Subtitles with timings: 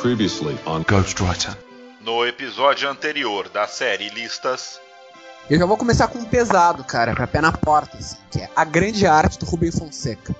[0.00, 1.58] Previously on Ghostwriter.
[2.00, 4.80] No episódio anterior da série Listas.
[5.50, 8.48] Eu já vou começar com um pesado, cara, pra pé na porta, assim, que é
[8.54, 10.36] a grande arte do Rubem Fonseca.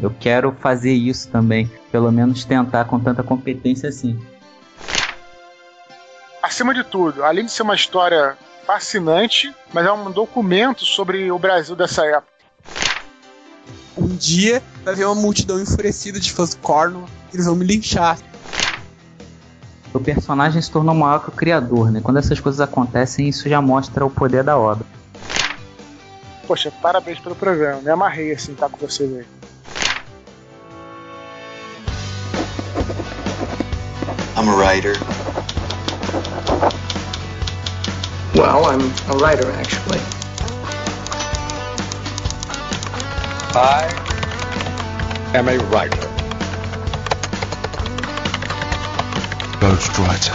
[0.00, 4.24] Eu quero fazer isso também, pelo menos tentar com tanta competência assim.
[6.40, 11.38] Acima de tudo, além de ser uma história fascinante, mas é um documento sobre o
[11.40, 12.32] Brasil dessa época.
[13.98, 17.64] Um dia vai ver uma multidão enfurecida de fãs do Corno e eles vão me
[17.64, 18.18] linchar.
[19.92, 22.00] O personagem se tornou maior que o criador, né?
[22.02, 24.86] Quando essas coisas acontecem, isso já mostra o poder da obra.
[26.46, 27.80] Poxa, parabéns pelo programa.
[27.80, 29.24] Me amarrei assim, estar tá com vocês aí.
[34.36, 34.94] I'm a writer.
[38.34, 40.00] Well, I'm a writer, actually.
[43.54, 43.88] I
[45.34, 46.13] am a writer.
[49.64, 50.34] Ghostwriter.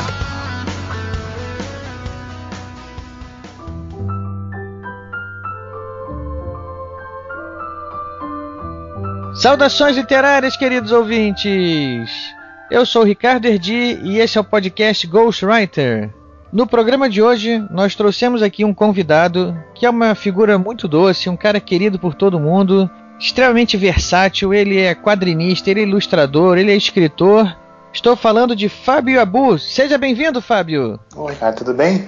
[9.35, 12.09] Saudações literárias, queridos ouvintes!
[12.72, 16.09] Eu sou Ricardo Erdi e esse é o podcast Ghostwriter.
[16.52, 21.30] No programa de hoje, nós trouxemos aqui um convidado que é uma figura muito doce,
[21.30, 24.55] um cara querido por todo mundo, extremamente versátil.
[24.55, 27.55] Ele é quadrinista, ele é ilustrador, ele é escritor.
[27.93, 29.57] Estou falando de Fábio Abu.
[29.57, 30.99] Seja bem-vindo, Fábio.
[31.15, 32.07] Oi, cara, tudo bem?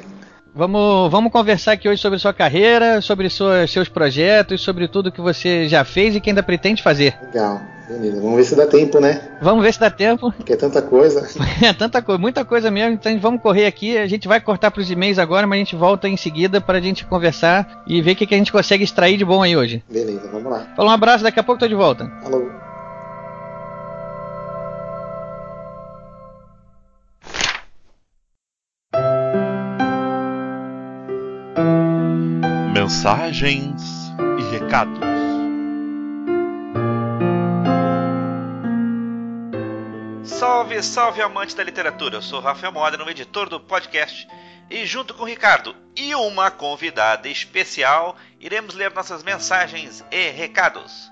[0.54, 5.22] Vamos, vamos conversar aqui hoje sobre sua carreira, sobre sua, seus projetos, sobre tudo que
[5.22, 7.18] você já fez e que ainda pretende fazer.
[7.24, 7.62] Legal.
[7.90, 9.22] Beleza, vamos ver se dá tempo, né?
[9.42, 10.32] Vamos ver se dá tempo.
[10.32, 11.28] Porque é tanta coisa.
[11.62, 12.94] é tanta coisa, muita coisa mesmo.
[12.94, 13.98] Então vamos correr aqui.
[13.98, 16.78] A gente vai cortar para os e-mails agora, mas a gente volta em seguida para
[16.78, 19.58] a gente conversar e ver o que, que a gente consegue extrair de bom aí
[19.58, 19.84] hoje.
[19.90, 20.68] Beleza, vamos lá.
[20.76, 22.10] Fala um abraço, daqui a pouco tô de volta.
[22.22, 22.71] Falou.
[32.92, 35.00] Mensagens e recados.
[40.26, 42.18] Salve, salve amante da literatura!
[42.18, 44.28] Eu sou Rafael Modena, o editor do podcast,
[44.70, 51.10] e junto com o Ricardo e uma convidada especial, iremos ler nossas mensagens e recados.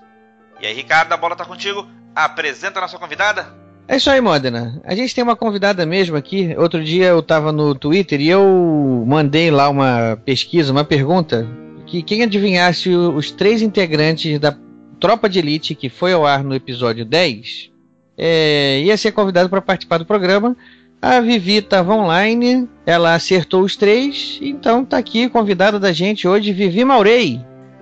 [0.60, 1.88] E aí, Ricardo, a bola tá contigo.
[2.14, 3.58] Apresenta a nossa convidada.
[3.88, 4.80] É isso aí, Modena.
[4.84, 6.54] A gente tem uma convidada mesmo aqui.
[6.58, 11.48] Outro dia eu tava no Twitter e eu mandei lá uma pesquisa, uma pergunta,
[11.90, 14.56] que quem adivinhasse os três integrantes da
[15.00, 17.70] Tropa de Elite que foi ao ar no episódio 10
[18.16, 20.56] é, ia ser convidado para participar do programa.
[21.02, 26.52] A Vivi estava online, ela acertou os três, então tá aqui convidada da gente hoje,
[26.52, 27.40] Vivi Maurei.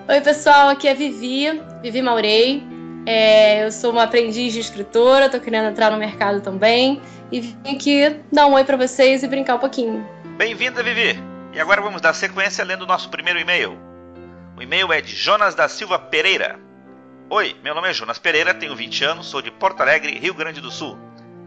[0.09, 2.63] Oi pessoal, aqui é Vivi, Vivi Maurei.
[3.05, 7.01] É, eu sou uma aprendiz de escritora, tô querendo entrar no mercado também
[7.33, 10.07] e vim aqui dar um oi para vocês e brincar um pouquinho.
[10.37, 11.19] Bem-vinda, Vivi!
[11.53, 13.88] E agora vamos dar sequência lendo o nosso primeiro e-mail.
[14.59, 16.59] O e-mail é de Jonas da Silva Pereira.
[17.31, 20.61] Oi, meu nome é Jonas Pereira, tenho 20 anos, sou de Porto Alegre, Rio Grande
[20.61, 20.99] do Sul.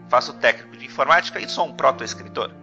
[0.10, 2.56] Faço técnico de informática e sou um proto-escritor.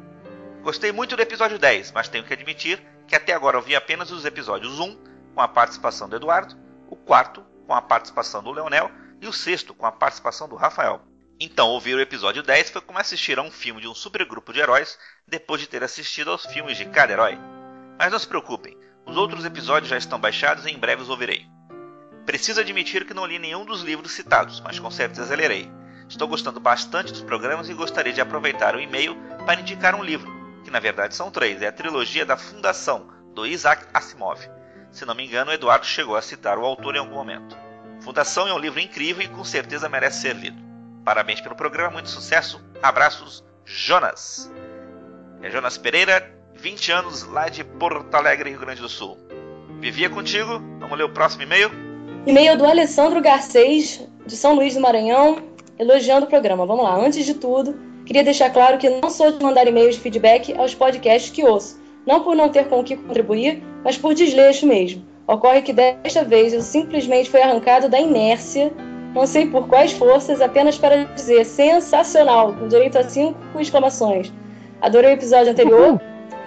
[0.62, 4.24] Gostei muito do episódio 10, mas tenho que admitir que até agora ouvi apenas os
[4.24, 4.96] episódios 1,
[5.34, 6.56] com a participação do Eduardo,
[6.88, 11.02] o quarto, com a participação do Leonel, e o sexto, com a participação do Rafael.
[11.38, 14.60] Então, ouvir o episódio 10 foi como assistir a um filme de um supergrupo de
[14.60, 17.38] heróis depois de ter assistido aos filmes de cada herói.
[17.98, 18.74] Mas não se preocupem,
[19.08, 21.46] os outros episódios já estão baixados e em breve os ouvirei.
[22.26, 25.70] Preciso admitir que não li nenhum dos livros citados, mas com certeza lerei.
[26.06, 29.16] Estou gostando bastante dos programas e gostaria de aproveitar o e-mail
[29.46, 30.30] para indicar um livro,
[30.62, 34.40] que na verdade são três, é a trilogia da Fundação, do Isaac Asimov.
[34.90, 37.56] Se não me engano, Eduardo chegou a citar o autor em algum momento.
[38.00, 40.62] Fundação é um livro incrível e com certeza merece ser lido.
[41.04, 42.62] Parabéns pelo programa, muito sucesso.
[42.82, 44.52] Abraços, Jonas.
[45.40, 49.16] É Jonas Pereira, 20 anos, lá de Porto Alegre, Rio Grande do Sul.
[49.80, 51.70] Vivia contigo, vamos ler o próximo e-mail?
[52.26, 55.38] E-mail do Alessandro Garcês, de São Luís do Maranhão,
[55.78, 56.66] elogiando o programa.
[56.66, 56.96] Vamos lá.
[56.96, 60.74] Antes de tudo, queria deixar claro que não sou de mandar e-mails de feedback aos
[60.74, 61.80] podcasts que ouço.
[62.04, 65.06] Não por não ter com o que contribuir, mas por desleixo mesmo.
[65.28, 68.72] Ocorre que desta vez eu simplesmente fui arrancado da inércia,
[69.14, 74.32] não sei por quais forças, apenas para dizer sensacional, com direito a cinco exclamações.
[74.80, 76.00] Adorei o episódio anterior.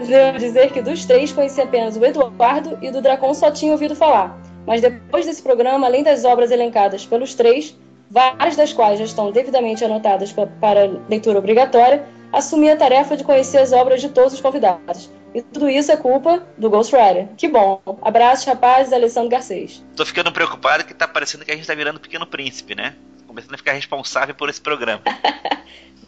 [0.07, 3.95] Devo dizer que dos três conheci apenas o Eduardo e do Dracon só tinha ouvido
[3.95, 4.39] falar.
[4.65, 7.77] Mas depois desse programa, além das obras elencadas pelos três,
[8.09, 13.57] várias das quais já estão devidamente anotadas para leitura obrigatória, assumi a tarefa de conhecer
[13.57, 15.09] as obras de todos os convidados.
[15.33, 17.30] E tudo isso é culpa do Ghostwriter.
[17.38, 17.81] Que bom.
[18.01, 19.83] Abraços, rapazes, Alessandro Garcês.
[19.95, 22.95] Tô ficando preocupado que tá parecendo que a gente tá virando Pequeno Príncipe, né?
[23.31, 25.01] começando a ficar responsável por esse programa.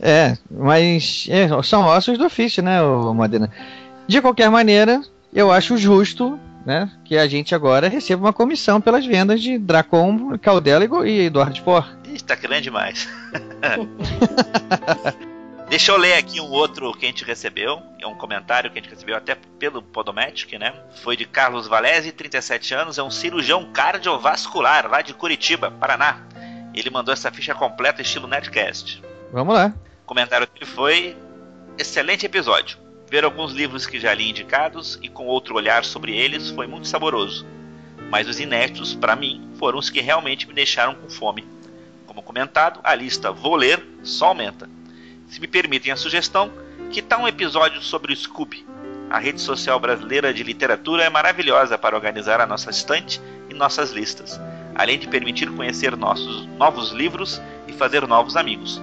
[0.06, 3.50] É, mas é, são ossos do ofício, né, ô Modena?
[4.07, 5.01] De qualquer maneira,
[5.33, 10.38] eu acho justo né, que a gente agora receba uma comissão pelas vendas de Dracon,
[10.38, 11.85] Caldela e, Eduardo Spor.
[12.05, 13.07] Ih, tá grande demais.
[15.69, 17.81] Deixa eu ler aqui um outro que a gente recebeu.
[18.00, 20.73] É um comentário que a gente recebeu até pelo Podomatic, né?
[21.01, 26.21] Foi de Carlos Valese, 37 anos, é um cirurgião cardiovascular lá de Curitiba, Paraná.
[26.75, 29.01] Ele mandou essa ficha completa estilo Nerdcast.
[29.31, 29.73] Vamos lá.
[30.03, 31.15] O comentário dele foi:
[31.77, 32.82] excelente episódio.
[33.13, 36.88] Ver alguns livros que já li indicados e com outro olhar sobre eles foi muito
[36.88, 37.45] saboroso.
[38.10, 41.45] Mas os inéditos, para mim, foram os que realmente me deixaram com fome.
[42.07, 44.68] Como comentado, a lista Vou Ler só aumenta.
[45.27, 46.51] Se me permitem a sugestão,
[46.89, 48.65] que tal um episódio sobre o Scooby?
[49.12, 53.92] A rede social brasileira de literatura é maravilhosa para organizar a nossa estante e nossas
[53.92, 54.42] listas,
[54.74, 58.81] além de permitir conhecer nossos novos livros e fazer novos amigos.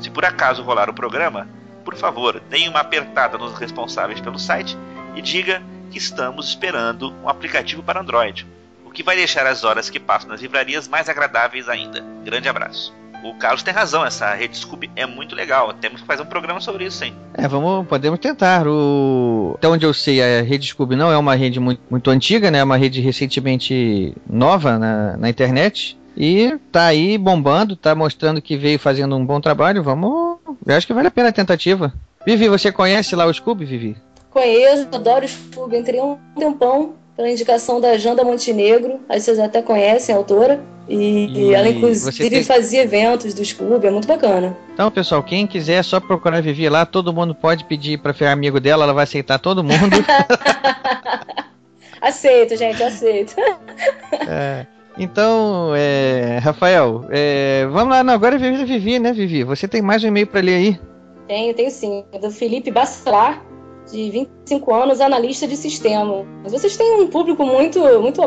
[0.00, 1.46] Se por acaso rolar o programa,
[1.88, 4.76] por favor, deem uma apertada nos responsáveis pelo site
[5.16, 8.46] e diga que estamos esperando um aplicativo para Android,
[8.84, 12.04] o que vai deixar as horas que passo nas livrarias mais agradáveis ainda.
[12.22, 12.94] Grande abraço.
[13.24, 15.72] O Carlos tem razão, essa rede Scooby é muito legal.
[15.72, 17.16] Temos que fazer um programa sobre isso, hein?
[17.32, 18.68] É, vamos, podemos tentar.
[18.68, 19.54] O...
[19.56, 22.58] Até onde eu sei, a rede Scooby não é uma rede muito, muito antiga, né?
[22.58, 25.96] É uma rede recentemente nova na, na internet.
[26.14, 29.82] E tá aí bombando, tá mostrando que veio fazendo um bom trabalho.
[29.82, 30.27] Vamos.
[30.66, 31.92] Eu acho que vale a pena a tentativa.
[32.26, 33.96] Vivi, você conhece lá o Scooby, Vivi?
[34.30, 35.78] Conheço, adoro o Scooby.
[35.78, 39.00] Entrei um tempão pela indicação da Janda Montenegro.
[39.08, 40.60] Aí vocês até conhecem a autora.
[40.88, 43.86] E, E ela, inclusive, tem- fazia eventos do Scooby.
[43.86, 44.56] É muito bacana.
[44.72, 46.84] Então, pessoal, quem quiser é só procurar a Vivi lá.
[46.86, 49.96] Todo mundo pode pedir pra ser amigo dela, ela vai aceitar todo mundo.
[52.00, 53.34] Aceito, gente, aceito.
[54.28, 54.66] É,
[54.98, 58.02] então, é, Rafael, é, vamos lá.
[58.02, 59.44] Não, agora é Vivi, Vivi, né, Vivi?
[59.44, 60.80] Você tem mais um e-mail pra ler aí?
[61.28, 62.04] Tenho, tenho sim.
[62.10, 63.44] É do Felipe Bacelar,
[63.90, 66.24] de 25 anos, analista de sistema.
[66.42, 68.20] Mas vocês têm um público muito, muito,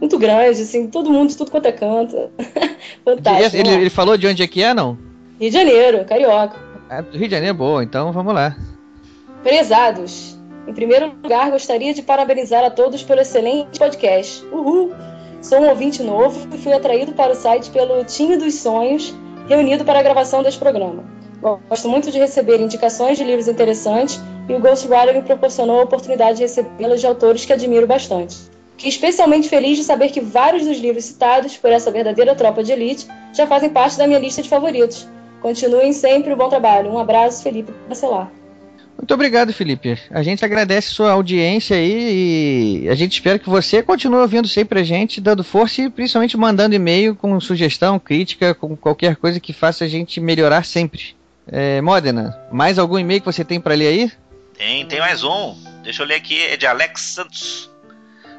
[0.00, 2.30] muito grande, assim, todo mundo de tudo quanto é canto.
[3.04, 3.56] Fantástico.
[3.56, 3.74] Ele, lá.
[3.76, 4.98] ele falou de onde é que é, não?
[5.38, 6.56] Rio de Janeiro, carioca.
[6.88, 7.84] Ah, Rio de Janeiro, boa.
[7.84, 8.56] Então, vamos lá.
[9.42, 14.44] Prezados, em primeiro lugar, gostaria de parabenizar a todos pelo excelente podcast.
[14.46, 14.92] Uhul!
[15.42, 19.14] Sou um ouvinte novo e fui atraído para o site pelo time dos sonhos
[19.48, 21.02] reunido para a gravação deste programa.
[21.68, 26.36] Gosto muito de receber indicações de livros interessantes e o Ghostwriter me proporcionou a oportunidade
[26.36, 28.36] de recebê-las de autores que admiro bastante.
[28.72, 32.72] Fiquei especialmente feliz de saber que vários dos livros citados por essa verdadeira tropa de
[32.72, 35.08] elite já fazem parte da minha lista de favoritos.
[35.40, 36.90] Continuem sempre o bom trabalho.
[36.90, 38.39] Um abraço, Felipe Bacelar.
[39.00, 39.98] Muito obrigado, Felipe.
[40.10, 44.80] A gente agradece sua audiência aí e a gente espera que você continue ouvindo sempre
[44.80, 49.54] a gente, dando força e principalmente mandando e-mail com sugestão, crítica, com qualquer coisa que
[49.54, 51.16] faça a gente melhorar sempre.
[51.50, 54.12] É, Modena, mais algum e-mail que você tem para ler aí?
[54.56, 55.56] Tem, tem mais um.
[55.82, 57.70] Deixa eu ler aqui, é de Alex Santos.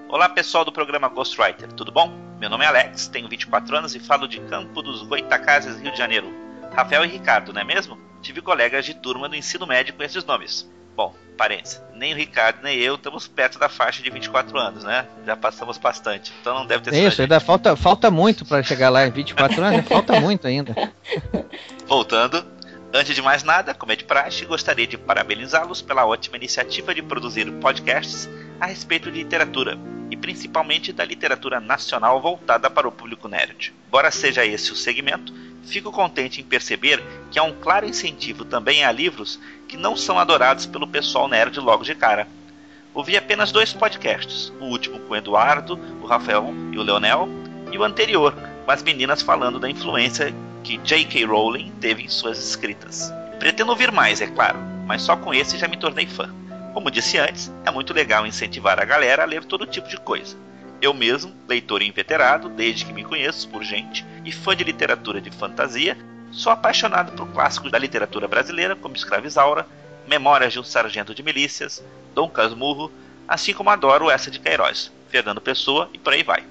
[0.08, 2.13] Olá pessoal do programa Ghostwriter, tudo bom?
[2.40, 5.98] Meu nome é Alex, tenho 24 anos e falo de Campo dos Goitacazes, Rio de
[5.98, 6.31] Janeiro.
[6.72, 8.11] Rafael e Ricardo, não é mesmo?
[8.21, 10.69] Tive colegas de turma do ensino médio com esses nomes.
[10.95, 15.07] Bom, parênteses, nem o Ricardo nem eu estamos perto da faixa de 24 anos, né?
[15.25, 17.21] Já passamos bastante, então não deve ter sido Isso, gente.
[17.21, 20.75] ainda falta, falta muito para chegar lá em 24 anos, falta muito ainda.
[21.88, 22.46] Voltando,
[22.93, 27.01] antes de mais nada, como é de praxe, gostaria de parabenizá-los pela ótima iniciativa de
[27.01, 28.29] produzir podcasts
[28.60, 29.79] a respeito de literatura,
[30.12, 33.74] e principalmente da literatura nacional voltada para o público nerd.
[33.88, 38.84] Embora seja esse o segmento, fico contente em perceber que há um claro incentivo também
[38.84, 42.27] a livros que não são adorados pelo pessoal nerd logo de cara.
[42.94, 47.30] Ouvi apenas dois podcasts, o último com o Eduardo, o Rafael e o Leonel,
[47.72, 51.25] e o anterior, com as meninas falando da influência que J.K.
[51.25, 53.12] Rowling teve em suas escritas.
[53.39, 56.30] Pretendo ouvir mais, é claro, mas só com esse já me tornei fã.
[56.74, 60.38] Como disse antes, é muito legal incentivar a galera a ler todo tipo de coisa.
[60.81, 65.29] Eu mesmo, leitor inveterado desde que me conheço por gente e fã de literatura de
[65.29, 65.95] fantasia,
[66.31, 69.67] sou apaixonado por clássicos da literatura brasileira como Escravizaura,
[70.07, 71.83] Memórias de um Sargento de Milícias,
[72.15, 72.91] Dom Casmurro,
[73.27, 76.43] assim como adoro essa de Queiroz, Fernando Pessoa e por aí vai.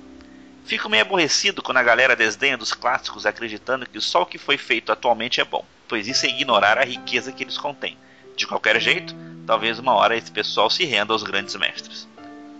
[0.64, 4.56] Fico meio aborrecido quando a galera desdenha dos clássicos acreditando que só o que foi
[4.56, 7.98] feito atualmente é bom, pois isso é ignorar a riqueza que eles contêm.
[8.36, 9.12] De qualquer jeito,
[9.44, 12.08] talvez uma hora esse pessoal se renda aos grandes mestres.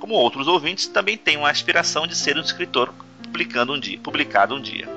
[0.01, 2.93] Como outros ouvintes, também tenho a aspiração de ser um escritor
[3.23, 4.89] publicando um dia, publicado um dia.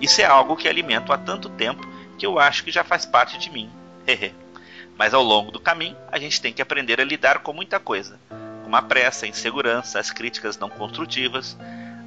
[0.00, 1.86] Isso é algo que alimento há tanto tempo
[2.18, 3.70] que eu acho que já faz parte de mim.
[4.96, 8.18] Mas ao longo do caminho, a gente tem que aprender a lidar com muita coisa,
[8.64, 11.56] como a pressa, a insegurança, as críticas não construtivas,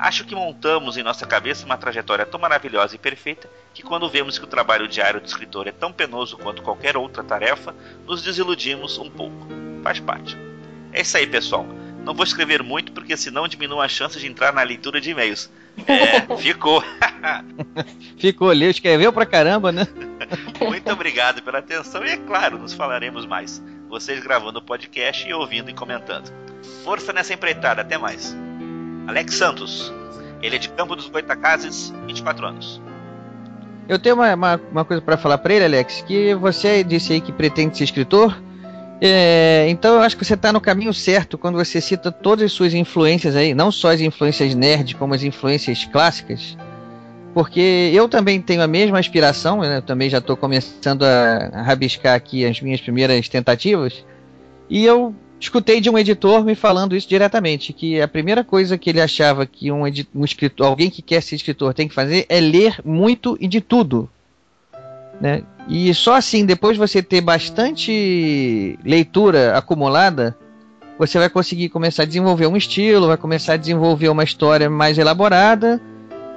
[0.02, 4.40] Acho que montamos em nossa cabeça uma trajetória tão maravilhosa e perfeita que, quando vemos
[4.40, 7.76] que o trabalho diário do escritor é tão penoso quanto qualquer outra tarefa,
[8.08, 9.48] nos desiludimos um pouco.
[9.84, 10.36] Faz parte.
[10.92, 11.68] É isso aí, pessoal.
[12.04, 15.50] Não vou escrever muito porque senão diminui a chance de entrar na leitura de e-mails.
[15.88, 16.84] É, ficou.
[18.18, 19.88] ficou, leu, escreveu pra caramba, né?
[20.60, 23.62] Muito obrigado pela atenção e, é claro, nos falaremos mais.
[23.88, 26.32] Vocês gravando o podcast e ouvindo e comentando.
[26.84, 28.36] Força nessa empreitada, até mais.
[29.08, 29.94] Alex Santos.
[30.42, 32.82] Ele é de Campo dos Goitacazes, 24 anos.
[33.88, 37.22] Eu tenho uma, uma, uma coisa para falar para ele, Alex, que você disse aí
[37.22, 38.36] que pretende ser escritor.
[39.04, 42.52] É, então eu acho que você está no caminho certo quando você cita todas as
[42.52, 46.56] suas influências aí, não só as influências nerd, como as influências clássicas.
[47.34, 49.78] Porque eu também tenho a mesma aspiração, né?
[49.78, 54.06] Eu também já estou começando a rabiscar aqui as minhas primeiras tentativas.
[54.70, 58.90] E eu escutei de um editor me falando isso diretamente, que a primeira coisa que
[58.90, 62.40] ele achava que um, um escritor, alguém que quer ser escritor tem que fazer é
[62.40, 64.10] ler muito e de tudo.
[65.20, 65.42] Né?
[65.68, 70.36] E só assim, depois de você ter bastante leitura acumulada,
[70.98, 74.98] você vai conseguir começar a desenvolver um estilo, vai começar a desenvolver uma história mais
[74.98, 75.82] elaborada,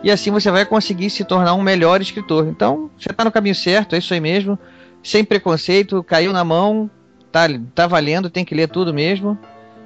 [0.02, 2.46] e assim você vai conseguir se tornar um melhor escritor.
[2.48, 4.58] Então, você está no caminho certo, é isso aí mesmo.
[5.02, 6.90] Sem preconceito, caiu na mão,
[7.32, 9.38] tá, tá valendo, tem que ler tudo mesmo.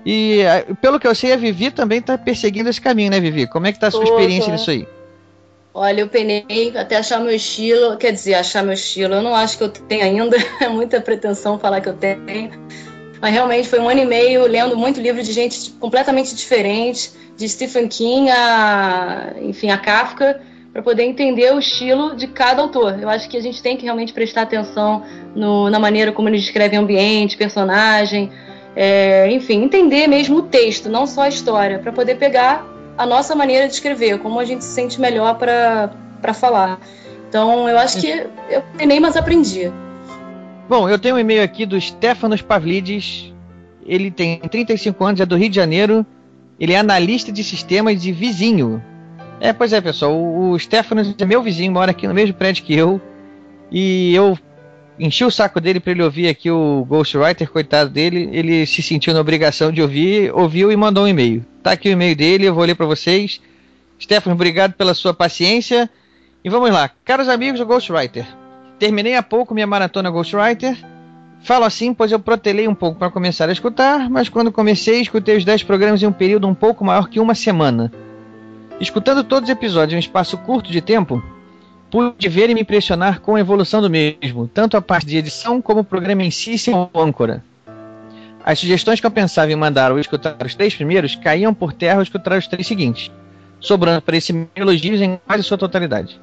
[0.05, 0.41] E
[0.81, 3.47] pelo que eu sei, a Vivi também tá perseguindo esse caminho, né, Vivi?
[3.47, 4.87] Como é que tá a sua experiência nisso aí?
[5.73, 9.15] Olha, eu penei até achar meu estilo, quer dizer, achar meu estilo.
[9.15, 12.51] Eu não acho que eu tenho ainda, é muita pretensão falar que eu tenho.
[13.21, 17.49] Mas realmente foi um ano e meio lendo muito livro de gente completamente diferente, de
[17.49, 20.41] Stephen King a, enfim, a Kafka
[20.73, 22.99] para poder entender o estilo de cada autor.
[23.01, 25.03] Eu acho que a gente tem que realmente prestar atenção
[25.35, 28.31] no, na maneira como eles descrevem ambiente, personagem,
[28.77, 32.65] é, enfim, entender mesmo o texto, não só a história, para poder pegar
[32.99, 36.81] a nossa maneira de escrever, como a gente se sente melhor para falar.
[37.29, 39.73] Então, eu acho que eu treinei, mas aprendi.
[40.69, 43.33] Bom, eu tenho um e-mail aqui do Stefanos Pavlidis.
[43.87, 46.05] Ele tem 35 anos, é do Rio de Janeiro.
[46.59, 48.83] Ele é analista de sistemas de vizinho.
[49.41, 50.13] É, pois é, pessoal.
[50.15, 53.01] O Stefanos é meu vizinho, mora aqui no mesmo prédio que eu.
[53.71, 54.37] E eu
[54.99, 58.29] enchi o saco dele para ele ouvir aqui o Ghostwriter, coitado dele.
[58.33, 61.45] Ele se sentiu na obrigação de ouvir, ouviu e mandou um e-mail.
[61.63, 63.41] Tá aqui o e-mail dele, eu vou ler para vocês.
[64.01, 65.89] Stefano, obrigado pela sua paciência.
[66.45, 66.91] E vamos lá.
[67.05, 68.27] Caros amigos do Ghostwriter,
[68.79, 70.77] terminei há pouco minha maratona Ghostwriter.
[71.43, 75.37] Falo assim, pois eu protelei um pouco para começar a escutar, mas quando comecei, escutei
[75.37, 77.93] os 10 programas em um período um pouco maior que uma semana.
[78.81, 81.23] Escutando todos os episódios em um espaço curto de tempo,
[81.91, 85.61] pude ver e me impressionar com a evolução do mesmo, tanto a parte de edição
[85.61, 87.43] como o programa em si sem âncora.
[88.45, 91.97] As sugestões que eu pensava em mandar ou escutar os três primeiros caíam por terra
[91.97, 93.11] ao escutar os três seguintes,
[93.61, 96.21] sobrando para esse elogios em quase sua totalidade.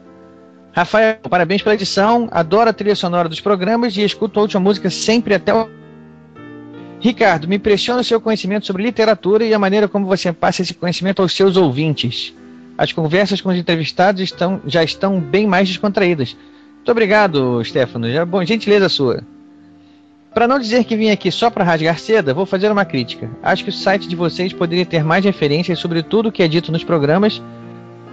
[0.72, 4.89] Rafael, parabéns pela edição, adoro a trilha sonora dos programas e escuto a última música
[4.89, 5.69] sempre até o.
[7.00, 10.74] Ricardo, me impressiona o seu conhecimento sobre literatura e a maneira como você passa esse
[10.74, 12.34] conhecimento aos seus ouvintes.
[12.77, 16.36] As conversas com os entrevistados estão, já estão bem mais descontraídas.
[16.75, 18.12] Muito obrigado, Stefano.
[18.12, 19.24] Já, bom, gentileza sua.
[20.34, 23.29] Para não dizer que vim aqui só para rasgar seda, vou fazer uma crítica.
[23.41, 26.48] Acho que o site de vocês poderia ter mais referências sobre tudo o que é
[26.50, 27.41] dito nos programas,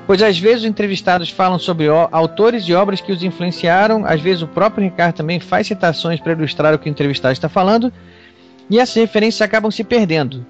[0.07, 4.43] pois às vezes os entrevistados falam sobre autores de obras que os influenciaram, às vezes
[4.43, 7.93] o próprio Ricardo também faz citações para ilustrar o que o entrevistado está falando,
[8.71, 10.47] e essas referências acabam se perdendo.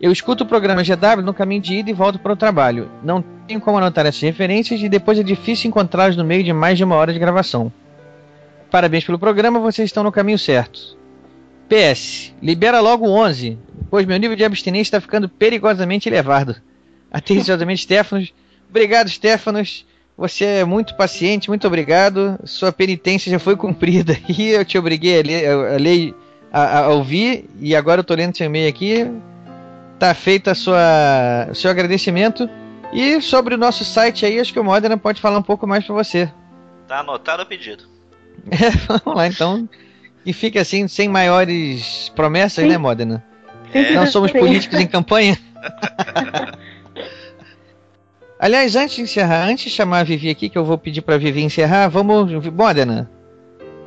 [0.00, 2.90] Eu escuto o programa GW no caminho de ida e volto para o trabalho.
[3.02, 6.76] Não tenho como anotar essas referências e depois é difícil encontrá-las no meio de mais
[6.76, 7.72] de uma hora de gravação.
[8.70, 10.96] Parabéns pelo programa, vocês estão no caminho certo.
[11.66, 13.58] PS, libera logo o 11,
[13.90, 16.56] pois meu nível de abstinência está ficando perigosamente elevado.
[17.10, 18.34] Atenciosamente, Stefanos.
[18.68, 19.86] Obrigado, Stefanos.
[20.18, 22.38] Você é muito paciente, muito obrigado.
[22.44, 25.22] Sua penitência já foi cumprida e eu te obriguei a
[25.78, 26.14] ler,
[26.52, 27.48] a, a, a ouvir.
[27.60, 29.10] E agora eu estou lendo seu e-mail aqui
[29.98, 32.48] tá feito a sua, o seu agradecimento.
[32.92, 35.84] E sobre o nosso site aí, acho que o Modena pode falar um pouco mais
[35.84, 36.30] para você.
[36.86, 37.84] Tá anotado o pedido.
[38.48, 39.68] É, vamos lá então.
[40.24, 42.70] E fica assim, sem maiores promessas, Sim.
[42.70, 43.24] né, Modena?
[43.72, 43.92] É.
[43.92, 45.36] Não somos políticos em campanha.
[48.38, 51.16] Aliás, antes de encerrar, antes de chamar a Vivi aqui, que eu vou pedir pra
[51.16, 52.30] Vivi encerrar, vamos.
[52.52, 53.10] Modena,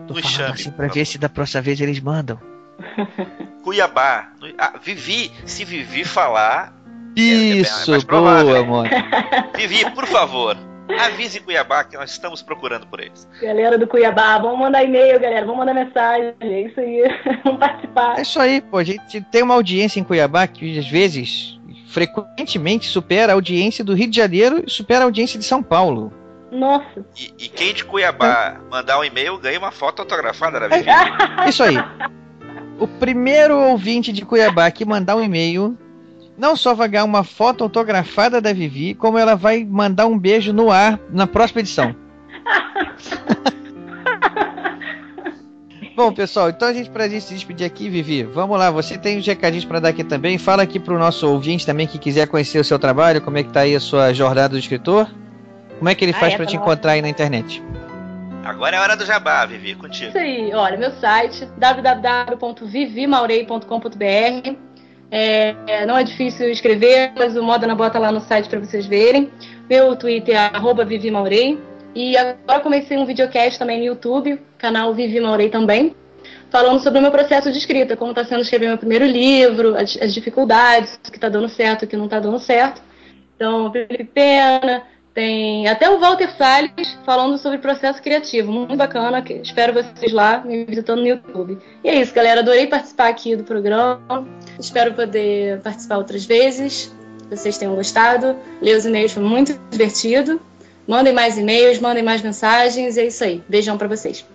[0.06, 2.53] Tô Nos falando assim pra ver se da próxima vez eles mandam.
[3.62, 4.28] Cuiabá.
[4.58, 6.72] Ah, Vivi, se Vivi falar.
[7.16, 8.64] Isso, mais provável.
[8.64, 8.90] boa, mano.
[9.56, 10.56] Vivi, por favor,
[11.00, 13.28] avise Cuiabá que nós estamos procurando por eles.
[13.40, 15.46] Galera do Cuiabá, vamos mandar e-mail, galera.
[15.46, 16.34] Vamos mandar mensagem.
[16.40, 17.02] É isso aí.
[17.44, 18.18] vamos participar.
[18.18, 18.78] É isso aí, pô.
[18.78, 23.94] A gente tem uma audiência em Cuiabá que às vezes, frequentemente, supera a audiência do
[23.94, 26.12] Rio de Janeiro e supera a audiência de São Paulo.
[26.50, 27.04] Nossa.
[27.16, 30.88] E, e quem de Cuiabá mandar um e-mail ganha uma foto autografada da Vivi.
[31.48, 31.76] Isso aí.
[32.78, 35.76] O primeiro ouvinte de Cuiabá que mandar um e-mail
[36.36, 40.52] não só vai ganhar uma foto autografada da Vivi, como ela vai mandar um beijo
[40.52, 41.94] no ar na próxima edição.
[45.96, 49.16] Bom, pessoal, então a gente, pra gente se despedir aqui, Vivi, vamos lá, você tem
[49.16, 50.36] uns recadinhos pra dar aqui também.
[50.38, 53.52] Fala aqui pro nosso ouvinte também que quiser conhecer o seu trabalho, como é que
[53.52, 55.08] tá aí a sua jornada do escritor.
[55.78, 57.62] Como é que ele Ah, faz é, tá te na encontrar aí na internet?
[58.44, 60.10] Agora é hora do jabá, Vivi, contigo.
[60.10, 64.56] Isso aí, olha, meu site www.vivimaurei.com.br
[65.10, 68.86] é, é, Não é difícil escrever, mas o Modena bota lá no site para vocês
[68.86, 69.30] verem.
[69.68, 71.58] Meu Twitter é arroba Vivi Maurei.
[71.94, 75.94] E agora comecei um videocast também no YouTube, canal Vivi Maurei também,
[76.50, 79.96] falando sobre o meu processo de escrita, como está sendo escrever meu primeiro livro, as,
[80.02, 82.82] as dificuldades, o que está dando certo, o que não está dando certo.
[83.36, 84.82] Então, Felipe Pena,
[85.14, 88.50] tem até o Walter Salles falando sobre processo criativo.
[88.50, 89.24] Muito bacana.
[89.42, 91.58] Espero vocês lá me visitando no YouTube.
[91.84, 92.40] E é isso, galera.
[92.40, 94.26] Adorei participar aqui do programa.
[94.58, 96.92] Espero poder participar outras vezes.
[97.30, 98.36] Vocês tenham gostado.
[98.60, 100.40] Ler os e-mails foi muito divertido.
[100.86, 102.96] Mandem mais e-mails, mandem mais mensagens.
[102.96, 103.42] E é isso aí.
[103.48, 104.26] Beijão pra vocês.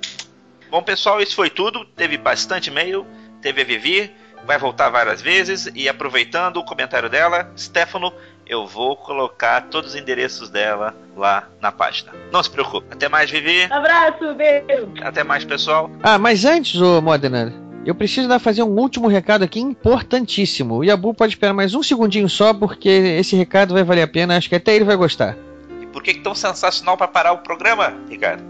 [0.71, 1.83] Bom, pessoal, isso foi tudo.
[1.83, 3.05] Teve bastante e-mail,
[3.41, 4.11] teve a Vivi,
[4.45, 5.69] vai voltar várias vezes.
[5.75, 8.13] E aproveitando o comentário dela, Stefano,
[8.49, 12.11] eu vou colocar todos os endereços dela lá na página.
[12.31, 12.87] Não se preocupe.
[12.89, 13.71] Até mais, Vivi.
[13.71, 14.91] Abraço, beijo.
[15.03, 15.89] Até mais, pessoal.
[16.01, 17.53] Ah, mas antes, ô Modena,
[17.85, 20.77] eu preciso dar fazer um último recado aqui importantíssimo.
[20.77, 24.35] O Yabu pode esperar mais um segundinho só, porque esse recado vai valer a pena.
[24.35, 25.37] Acho que até ele vai gostar.
[25.79, 28.43] E por que, que tão sensacional para parar o programa, Ricardo?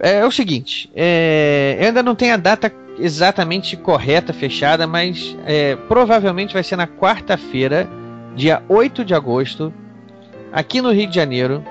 [0.00, 5.36] É, é o seguinte, é, eu ainda não tenho a data exatamente correta, fechada, mas
[5.46, 7.88] é, provavelmente vai ser na quarta-feira,
[8.34, 9.72] dia 8 de agosto,
[10.52, 11.64] aqui no Rio de Janeiro.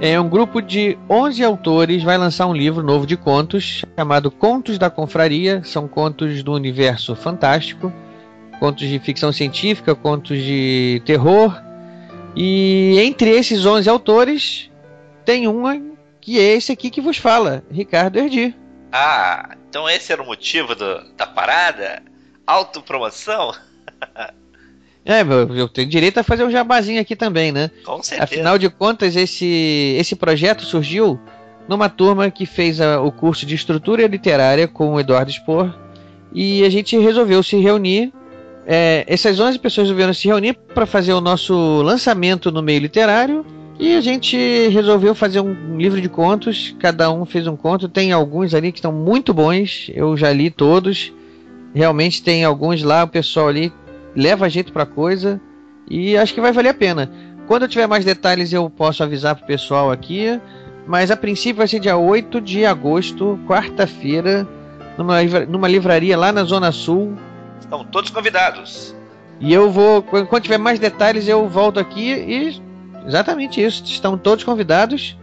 [0.00, 4.76] É, um grupo de 11 autores vai lançar um livro novo de contos chamado Contos
[4.76, 5.62] da Confraria.
[5.64, 7.92] São contos do universo fantástico,
[8.58, 11.56] contos de ficção científica, contos de terror.
[12.34, 14.70] E entre esses 11 autores
[15.24, 15.80] tem uma
[16.20, 18.54] que é esse aqui que vos fala, Ricardo Erdi.
[18.90, 22.02] Ah, então esse era o motivo do- da parada?
[22.46, 23.52] Autopromoção?
[25.04, 27.70] É, eu tenho direito a fazer um jabazinho aqui também, né?
[27.84, 28.22] Com certeza.
[28.24, 31.18] Afinal de contas, esse, esse projeto surgiu
[31.68, 35.74] numa turma que fez a- o curso de estrutura literária com o Eduardo Spor
[36.32, 38.12] e a gente resolveu se reunir.
[38.64, 43.44] é, essas 11 pessoas resolveram se reunir para fazer o nosso lançamento no meio literário
[43.76, 44.36] e a gente
[44.68, 46.72] resolveu fazer um livro de contos.
[46.78, 47.88] Cada um fez um conto.
[47.88, 51.12] Tem alguns ali que estão muito bons, eu já li todos.
[51.74, 53.72] Realmente tem alguns lá, o pessoal ali
[54.14, 55.40] leva jeito pra coisa
[55.88, 57.10] e acho que vai valer a pena.
[57.46, 60.40] Quando eu tiver mais detalhes eu posso avisar pro pessoal aqui,
[60.86, 64.46] mas a princípio vai ser dia 8 de agosto, quarta-feira,
[64.96, 67.14] numa, numa livraria lá na Zona Sul.
[67.60, 68.94] Estão todos convidados.
[69.40, 72.62] E eu vou, quando quando tiver mais detalhes eu volto aqui e
[73.06, 75.18] exatamente isso, estão todos convidados.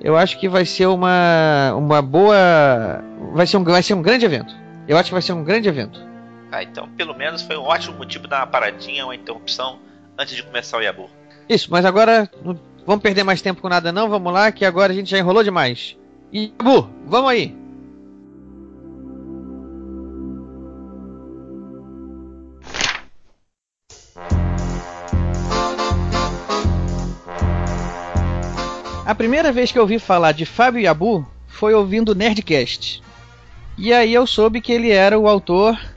[0.00, 2.36] Eu acho que vai ser uma uma boa,
[3.32, 4.54] vai ser um vai ser um grande evento.
[4.88, 6.13] Eu acho que vai ser um grande evento.
[6.54, 9.80] Ah, então pelo menos foi um ótimo motivo dar uma paradinha, uma interrupção
[10.16, 11.10] antes de começar o Yabu.
[11.48, 14.92] Isso, mas agora não vamos perder mais tempo com nada não, vamos lá, que agora
[14.92, 15.96] a gente já enrolou demais.
[16.32, 17.56] E Bu, vamos aí.
[29.04, 33.02] A primeira vez que eu ouvi falar de Fábio Yabu foi ouvindo o Nerdcast.
[33.76, 35.93] E aí eu soube que ele era o autor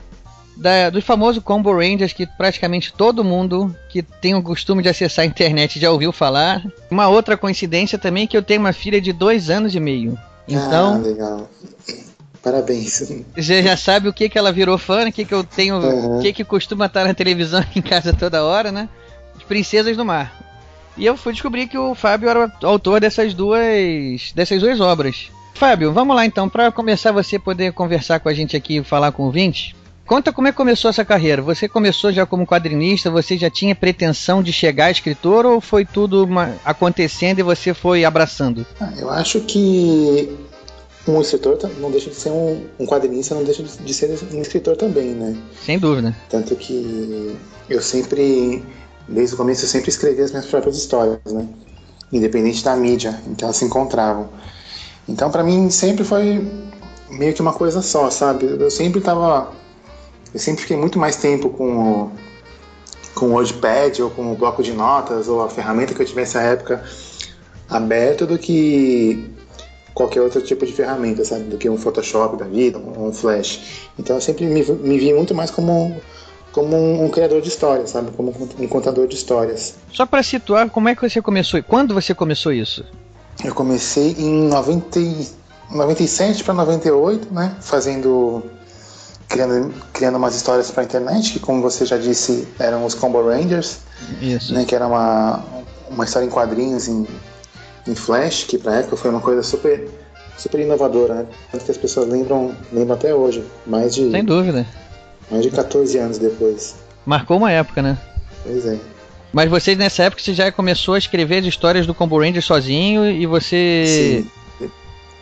[0.58, 5.22] da, do famoso Combo Rangers que praticamente todo mundo que tem o costume de acessar
[5.22, 6.62] a internet já ouviu falar.
[6.90, 10.18] Uma outra coincidência também é que eu tenho uma filha de dois anos e meio.
[10.48, 11.50] Então, Ah, legal.
[12.42, 13.02] Parabéns.
[13.36, 16.18] você já sabe o que, que ela virou fã, o que, que eu tenho, Uhum.
[16.18, 18.88] o que, que costuma estar na televisão em casa toda hora, né?
[19.36, 20.32] As Princesas do Mar.
[20.96, 25.30] E eu fui descobrir que o Fábio era o autor dessas duas, dessas duas obras.
[25.54, 29.10] Fábio, vamos lá então, para começar você poder conversar com a gente aqui e falar
[29.12, 29.74] com o ouvinte.
[30.08, 31.42] Conta como é que começou essa carreira.
[31.42, 35.84] Você começou já como quadrinista, você já tinha pretensão de chegar a escritor ou foi
[35.84, 38.66] tudo uma- acontecendo e você foi abraçando?
[38.80, 40.34] Ah, eu acho que
[41.06, 44.78] um escritor não deixa de ser um, um quadrinista, não deixa de ser um escritor
[44.78, 45.36] também, né?
[45.62, 46.16] Sem dúvida.
[46.30, 47.36] Tanto que
[47.68, 48.64] eu sempre,
[49.06, 51.46] desde o começo, eu sempre escrevi as minhas próprias histórias, né?
[52.10, 54.30] Independente da mídia em que elas se encontravam.
[55.06, 56.50] Então, pra mim, sempre foi
[57.10, 58.46] meio que uma coisa só, sabe?
[58.46, 59.52] Eu sempre tava.
[60.38, 62.12] Eu sempre fiquei muito mais tempo com o,
[63.12, 66.36] com o WordPad ou com o bloco de notas ou a ferramenta que eu tivesse
[66.36, 66.84] na época
[67.68, 69.34] aberto do que
[69.92, 71.42] qualquer outro tipo de ferramenta, sabe?
[71.42, 73.88] Do que um Photoshop da vida, um Flash.
[73.98, 76.00] Então eu sempre me, me vi muito mais como,
[76.52, 78.12] como um, um criador de histórias, sabe?
[78.12, 79.74] Como um contador de histórias.
[79.92, 81.60] Só para situar, como é que você começou?
[81.64, 82.84] Quando você começou isso?
[83.44, 85.26] Eu comecei em 90, e-
[85.72, 87.56] 97 para 98, né?
[87.60, 88.44] Fazendo.
[89.28, 93.78] Criando, criando umas histórias para internet, que como você já disse, eram os Combo Rangers,
[94.22, 94.54] Isso.
[94.54, 94.64] né?
[94.64, 95.44] Que era uma,
[95.90, 97.06] uma história em quadrinhos em,
[97.86, 99.86] em Flash, que pra época foi uma coisa super,
[100.36, 101.26] super inovadora, né?
[101.52, 104.66] Tanto que as pessoas lembram, lembram até hoje, mais de, Sem dúvida.
[105.30, 106.76] mais de 14 anos depois.
[107.04, 107.98] Marcou uma época, né?
[108.44, 108.78] Pois é.
[109.30, 113.04] Mas você nessa época você já começou a escrever as histórias do Combo Ranger sozinho
[113.10, 114.30] e você Sim.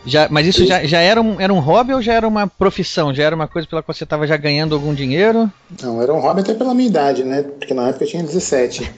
[0.07, 3.13] Já, mas isso já, já era um era um hobby ou já era uma profissão?
[3.13, 5.51] Já era uma coisa pela qual você estava já ganhando algum dinheiro?
[5.81, 7.43] Não, era um hobby até pela minha idade, né?
[7.43, 8.89] Porque na época eu tinha 17.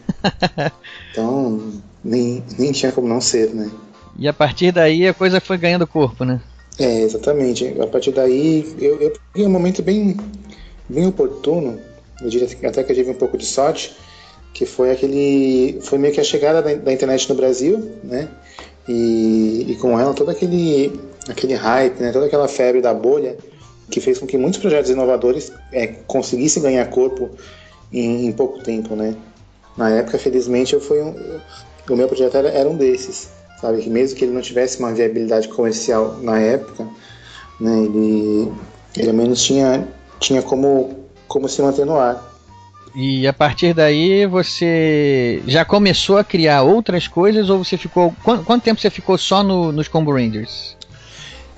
[1.12, 3.70] então, nem, nem tinha como não ser, né?
[4.18, 6.40] E a partir daí a coisa foi ganhando corpo, né?
[6.78, 7.76] É, exatamente.
[7.82, 10.16] A partir daí, eu, eu peguei um momento bem,
[10.88, 11.80] bem oportuno,
[12.22, 13.96] eu diria até que eu tive um pouco de sorte,
[14.54, 15.80] que foi aquele.
[15.82, 18.30] Foi meio que a chegada da, da internet no Brasil, né?
[18.90, 21.00] E, e com ela todo aquele,
[21.30, 22.12] aquele hype, né?
[22.12, 23.38] toda aquela febre da bolha,
[23.92, 27.30] que fez com que muitos projetos inovadores é, conseguissem ganhar corpo
[27.94, 29.16] em, em pouco tempo, né?
[29.78, 31.16] Na época, felizmente, eu fui um,
[31.88, 33.30] o meu projeto era, era um desses,
[33.62, 33.82] sabe?
[33.82, 36.88] Que mesmo que ele não tivesse uma viabilidade comercial na época,
[37.60, 37.84] né?
[37.84, 38.52] Ele,
[38.98, 39.88] ele ao menos tinha,
[40.20, 40.96] tinha como,
[41.28, 42.28] como se manter no ar.
[42.96, 48.44] E a partir daí você já começou a criar outras coisas ou você ficou quanto,
[48.44, 50.76] quanto tempo você ficou só no- nos Combo Rangers?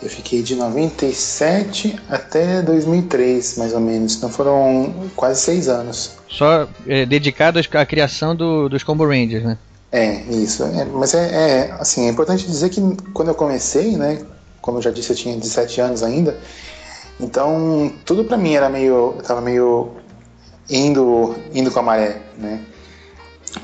[0.01, 4.15] Eu fiquei de 97 até 2003, mais ou menos.
[4.15, 6.11] Então foram quase seis anos.
[6.27, 9.57] Só é, dedicado à criação do- dos Combo Rangers, né?
[9.91, 10.63] É, isso.
[10.63, 11.19] É, mas é,
[11.67, 12.81] é, assim, é importante dizer que
[13.13, 14.25] quando eu comecei, né,
[14.61, 16.35] como eu já disse, eu tinha 17 anos ainda,
[17.19, 19.91] então tudo pra mim era meio, eu tava meio
[20.69, 22.59] indo, indo com a maré, né?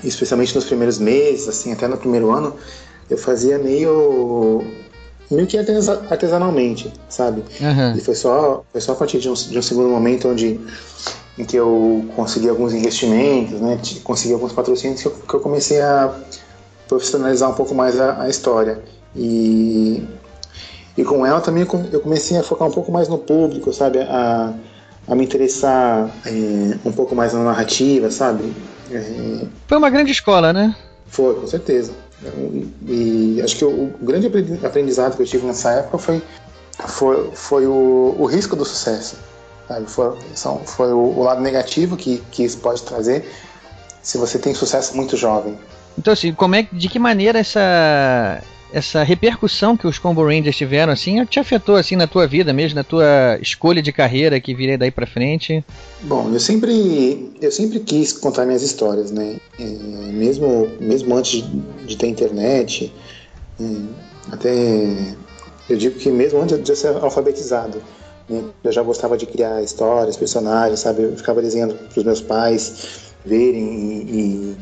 [0.04, 2.56] Especialmente nos primeiros meses, assim, até no primeiro ano,
[3.10, 4.64] eu fazia meio
[5.30, 7.44] meio que artesa- artesanalmente, sabe?
[7.62, 7.96] Aham.
[7.98, 10.60] E foi só, foi só a partir de um, de um segundo momento onde
[11.38, 15.80] em que eu consegui alguns investimentos, né, consegui alguns patrocínios que eu, que eu comecei
[15.82, 16.18] a
[16.88, 18.82] profissionalizar um pouco mais a, a história.
[19.16, 20.04] E,
[20.98, 24.00] e com ela também eu comecei a focar um pouco mais no público, sabe?
[24.00, 24.54] A,
[25.08, 28.54] a me interessar é, um pouco mais na narrativa, sabe?
[28.92, 30.76] É, Foi uma grande escola, né?
[31.08, 31.94] foi, com certeza.
[32.88, 36.22] E acho que o, o grande aprendi- aprendizado que eu tive nessa época foi,
[36.88, 39.16] foi, foi o, o risco do sucesso.
[39.68, 39.90] Sabe?
[39.90, 43.30] Foi, são, foi o, o lado negativo que, que isso pode trazer
[44.02, 45.58] se você tem sucesso muito jovem.
[45.98, 48.42] Então, assim, como é, de que maneira essa
[48.72, 52.76] essa repercussão que os Combo Rangers tiveram, assim, te afetou, assim, na tua vida mesmo,
[52.76, 55.64] na tua escolha de carreira que viria daí pra frente?
[56.02, 59.38] Bom, eu sempre, eu sempre quis contar minhas histórias, né?
[59.60, 61.44] É, mesmo, mesmo antes
[61.86, 62.94] de, ter internet,
[63.60, 63.64] é,
[64.32, 64.54] até
[65.70, 67.82] eu digo que mesmo antes de ser alfabetizado,
[68.30, 68.44] né?
[68.64, 71.04] eu já gostava de criar histórias, personagens, sabe?
[71.04, 74.58] Eu ficava desenhando para os meus pais verem e, e,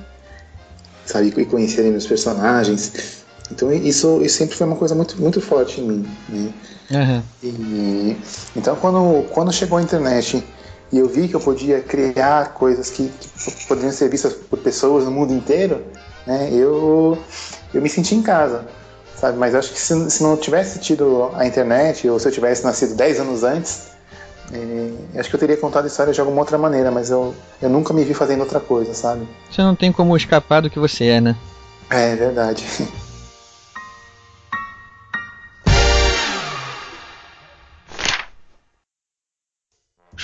[1.05, 3.14] sabe, e conhecerem meus personagens.
[3.51, 6.53] Então isso, isso sempre foi uma coisa muito, muito forte em mim, né?
[6.91, 7.23] Aham.
[7.43, 8.17] E,
[8.55, 10.43] então, quando, quando chegou a internet
[10.91, 15.05] e eu vi que eu podia criar coisas que, que poderiam ser vistas por pessoas
[15.05, 15.83] no mundo inteiro,
[16.25, 17.17] né, eu,
[17.73, 18.65] eu me senti em casa,
[19.15, 19.37] sabe?
[19.37, 22.95] Mas acho que se, se não tivesse tido a internet, ou se eu tivesse nascido
[22.95, 23.93] 10 anos antes,
[24.53, 27.67] É, acho que eu teria contado a história de alguma outra maneira, mas eu, eu
[27.67, 29.27] nunca me vi fazendo outra coisa, sabe?
[29.49, 31.35] Você não tem como escapar do que você é, né?
[31.89, 32.63] É, é verdade.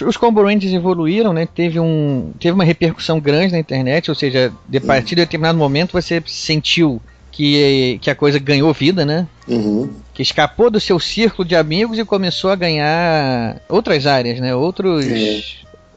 [0.05, 1.45] Os Combo Rangers evoluíram, né?
[1.45, 5.57] Teve, um, teve uma repercussão grande na internet, ou seja, de a partir de determinado
[5.57, 7.01] momento você sentiu
[7.31, 9.27] que, que a coisa ganhou vida, né?
[9.47, 9.89] Uhum.
[10.13, 14.55] Que escapou do seu círculo de amigos e começou a ganhar outras áreas, né?
[14.55, 15.05] Outros.
[15.07, 15.41] É.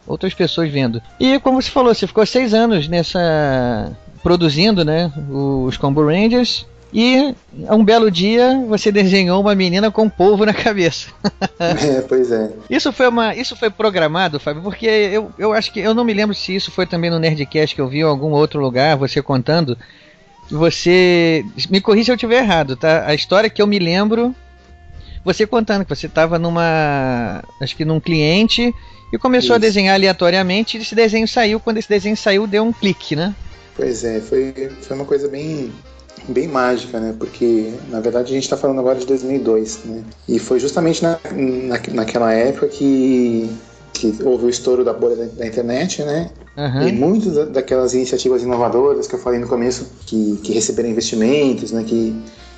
[0.06, 1.00] Outras pessoas vendo.
[1.18, 3.92] E como você falou, você ficou seis anos nessa.
[4.22, 5.10] produzindo, né?
[5.30, 6.66] Os Combo Rangers.
[6.94, 7.34] E
[7.68, 11.08] um belo dia você desenhou uma menina com polvo na cabeça.
[11.58, 12.52] é, pois é.
[12.70, 16.14] Isso foi uma, isso foi programado, Fábio, porque eu, eu acho que eu não me
[16.14, 19.20] lembro se isso foi também no Nerdcast que eu vi em algum outro lugar, você
[19.20, 19.76] contando.
[20.48, 23.04] Você me corrija se eu estiver errado, tá?
[23.06, 24.32] A história que eu me lembro,
[25.24, 28.72] você contando que você estava numa, acho que num cliente
[29.12, 29.54] e começou Isso.
[29.54, 33.34] a desenhar aleatoriamente e esse desenho saiu, quando esse desenho saiu deu um clique, né?
[33.74, 35.72] Pois é, foi, foi uma coisa bem,
[36.28, 37.14] bem mágica, né?
[37.18, 40.02] Porque, na verdade, a gente está falando agora de 2002, né?
[40.28, 43.50] E foi justamente na, na, naquela época que,
[43.92, 46.30] que houve o estouro da bolha da, da internet, né?
[46.56, 46.88] Uhum.
[46.88, 51.72] E muitas da- daquelas iniciativas inovadoras que eu falei no começo, que, que receberam investimentos,
[51.72, 51.84] né?
[51.84, 52.14] Que,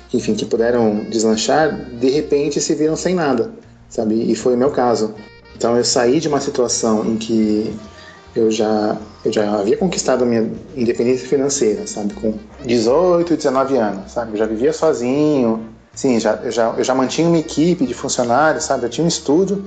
[0.09, 3.51] que, enfim, que puderam deslanchar, de repente se viram sem nada,
[3.89, 4.31] sabe?
[4.31, 5.13] E foi o meu caso.
[5.55, 7.73] Então eu saí de uma situação em que
[8.35, 8.95] eu já,
[9.27, 12.13] eu já havia conquistado minha independência financeira, sabe?
[12.13, 12.33] Com
[12.65, 14.31] 18, 19 anos, sabe?
[14.31, 18.63] Eu já vivia sozinho, sim, já, eu, já, eu já mantinha uma equipe de funcionários,
[18.63, 18.85] sabe?
[18.85, 19.63] Eu tinha um estúdio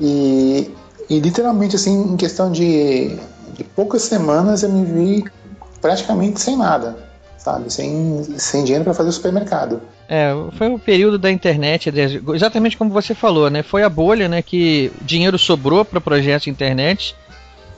[0.00, 0.70] e,
[1.08, 3.16] e literalmente, assim, em questão de,
[3.54, 5.24] de poucas semanas eu me vi
[5.80, 6.96] praticamente sem nada,
[7.38, 7.72] sabe?
[7.72, 9.80] Sem, sem dinheiro para fazer o supermercado.
[10.08, 11.92] É, foi o período da internet,
[12.34, 13.62] exatamente como você falou, né?
[13.62, 14.42] Foi a bolha, né?
[14.42, 17.14] Que dinheiro sobrou para projetos de internet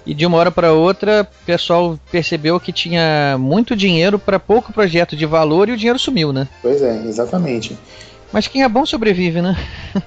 [0.06, 4.72] e de uma hora para outra o pessoal percebeu que tinha muito dinheiro para pouco
[4.72, 6.48] projeto de valor e o dinheiro sumiu, né?
[6.62, 7.76] Pois é, exatamente.
[8.32, 9.56] Mas quem é bom sobrevive, né?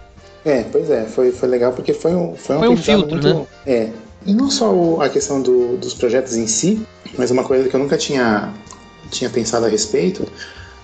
[0.46, 3.34] É, pois é, foi, foi legal porque foi um, foi um, Foi um aprendizado filtro,
[3.34, 3.48] muito.
[3.66, 3.88] É.
[4.26, 6.86] E não só o- a questão do- dos projetos em si,
[7.18, 8.52] mas uma coisa que eu nunca tinha,
[9.10, 10.28] tinha pensado a respeito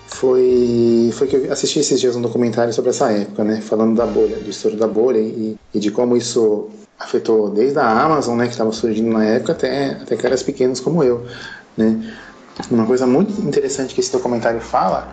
[0.06, 3.60] foi, foi que eu assisti esses dias um documentário sobre essa época, né?
[3.60, 6.68] Falando da bolha, do estouro da bolha e, e de como isso
[7.00, 8.44] afetou desde a Amazon, né?
[8.44, 11.26] Que estava surgindo na época até, até caras pequenos como eu,
[11.76, 12.14] né?
[12.70, 15.08] Uma coisa muito interessante que esse documentário fala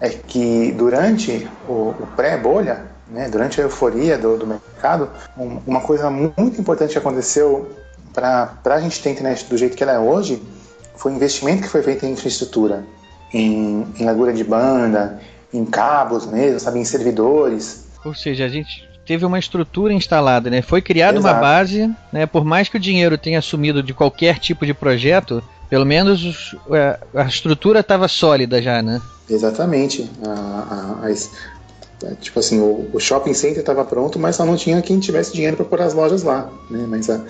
[0.00, 5.80] é que durante o, o pré-bolha, né, durante a euforia do, do mercado, um- uma
[5.80, 7.70] coisa muito importante que aconteceu
[8.12, 10.40] para a gente ter a internet do jeito que ela é hoje
[10.96, 12.84] foi o investimento que foi feito em infraestrutura,
[13.32, 15.20] em, em largura de banda,
[15.52, 17.84] em cabos mesmo, sabe, em servidores.
[18.04, 20.62] Ou seja, a gente teve uma estrutura instalada, né?
[20.62, 21.40] Foi criada uma Exato.
[21.42, 22.24] base, né?
[22.24, 26.56] Por mais que o dinheiro tenha sumido de qualquer tipo de projeto, pelo menos os-
[26.70, 29.02] é, a estrutura estava sólida já, né?
[29.28, 30.10] Exatamente.
[30.26, 31.30] A- a- as-
[32.22, 35.58] tipo assim, o, o shopping center estava pronto, mas só não tinha quem tivesse dinheiro
[35.58, 36.86] para pôr as lojas lá, né?
[36.88, 37.20] Mas a-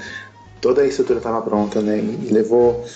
[0.60, 1.98] toda a estrutura estava pronta, né?
[1.98, 2.86] E levou,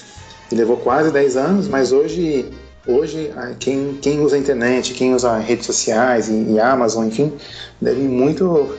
[0.53, 2.49] e levou quase 10 anos, mas hoje,
[2.87, 7.33] hoje quem, quem usa a internet, quem usa redes sociais e, e Amazon, enfim,
[7.81, 8.77] deve muito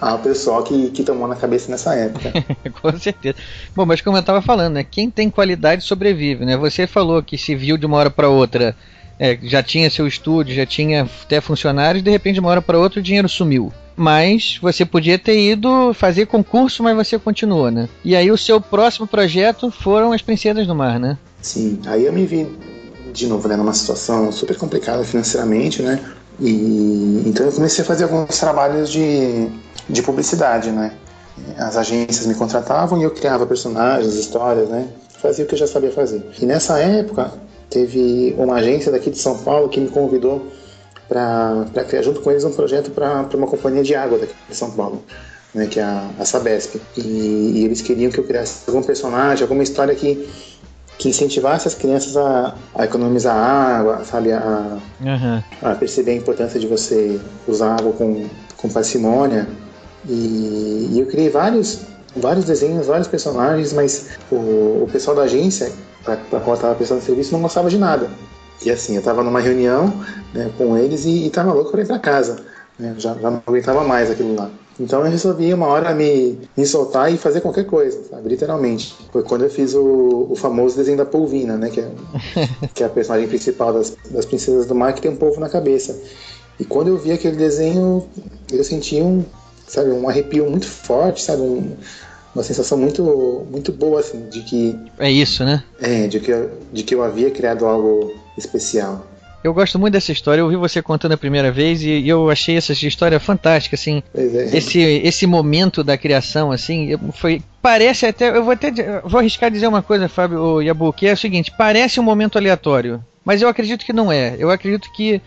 [0.00, 2.32] ao pessoal que, que tomou na cabeça nessa época.
[2.82, 3.36] Com certeza.
[3.74, 4.84] Bom, mas como eu estava falando, né?
[4.84, 6.56] Quem tem qualidade sobrevive, né?
[6.56, 8.76] Você falou que se viu de uma hora para outra,
[9.18, 12.78] é, já tinha seu estúdio, já tinha até funcionários, de repente de uma hora para
[12.78, 13.72] outra o dinheiro sumiu.
[13.96, 17.88] Mas você podia ter ido fazer concurso, mas você continuou, né?
[18.04, 21.16] E aí o seu próximo projeto foram as Princesas do Mar, né?
[21.40, 22.48] Sim, aí eu me vi
[23.14, 26.00] de novo né, numa situação super complicada financeiramente, né?
[26.40, 29.48] E então eu comecei a fazer alguns trabalhos de,
[29.88, 30.92] de publicidade, né?
[31.56, 34.88] As agências me contratavam e eu criava personagens, histórias, né?
[35.20, 36.24] Fazia o que eu já sabia fazer.
[36.40, 37.32] E nessa época
[37.70, 40.46] teve uma agência daqui de São Paulo que me convidou
[41.08, 44.70] para criar junto com eles um projeto para uma companhia de água daqui de São
[44.72, 45.02] Paulo,
[45.54, 46.80] né, que é a, a Sabesp.
[46.96, 50.28] E, e eles queriam que eu criasse algum personagem, alguma história que,
[50.98, 55.42] que incentivasse as crianças a, a economizar água, sabe, a, Uhum.
[55.62, 58.26] a perceber a importância de você usar água com,
[58.56, 59.46] com parcimônia.
[60.08, 61.80] E, e eu criei vários,
[62.16, 65.72] vários desenhos, vários personagens, mas o, o pessoal da agência,
[66.04, 68.08] para qual eu estava prestando serviço, não gostava de nada.
[68.64, 69.92] E assim, eu estava numa reunião
[70.32, 72.36] né, com eles e estava louco para ir para casa.
[72.78, 74.50] Né, já, já não aguentava mais aquilo lá.
[74.78, 78.28] Então eu resolvi uma hora me, me soltar e fazer qualquer coisa, sabe?
[78.28, 78.94] Literalmente.
[79.12, 81.70] Foi quando eu fiz o, o famoso desenho da polvina, né?
[81.70, 81.90] Que é,
[82.74, 85.48] que é a personagem principal das, das Princesas do Mar que tem um polvo na
[85.48, 85.96] cabeça.
[86.58, 88.06] E quando eu vi aquele desenho,
[88.52, 89.24] eu senti um,
[89.66, 91.76] sabe, um arrepio muito forte, sabe, um,
[92.34, 94.78] uma sensação muito, muito boa, assim, de que...
[94.98, 95.62] É isso, né?
[95.80, 99.04] É, de que, eu, de que eu havia criado algo especial.
[99.44, 100.40] Eu gosto muito dessa história.
[100.40, 104.02] Eu ouvi você contando a primeira vez e, e eu achei essa história fantástica, assim.
[104.14, 104.56] É.
[104.56, 108.72] Esse, esse momento da criação, assim, foi parece até, eu vou até
[109.04, 113.04] vou arriscar dizer uma coisa, Fábio Yabu, que é o seguinte, parece um momento aleatório,
[113.22, 114.34] mas eu acredito que não é.
[114.38, 115.20] Eu acredito que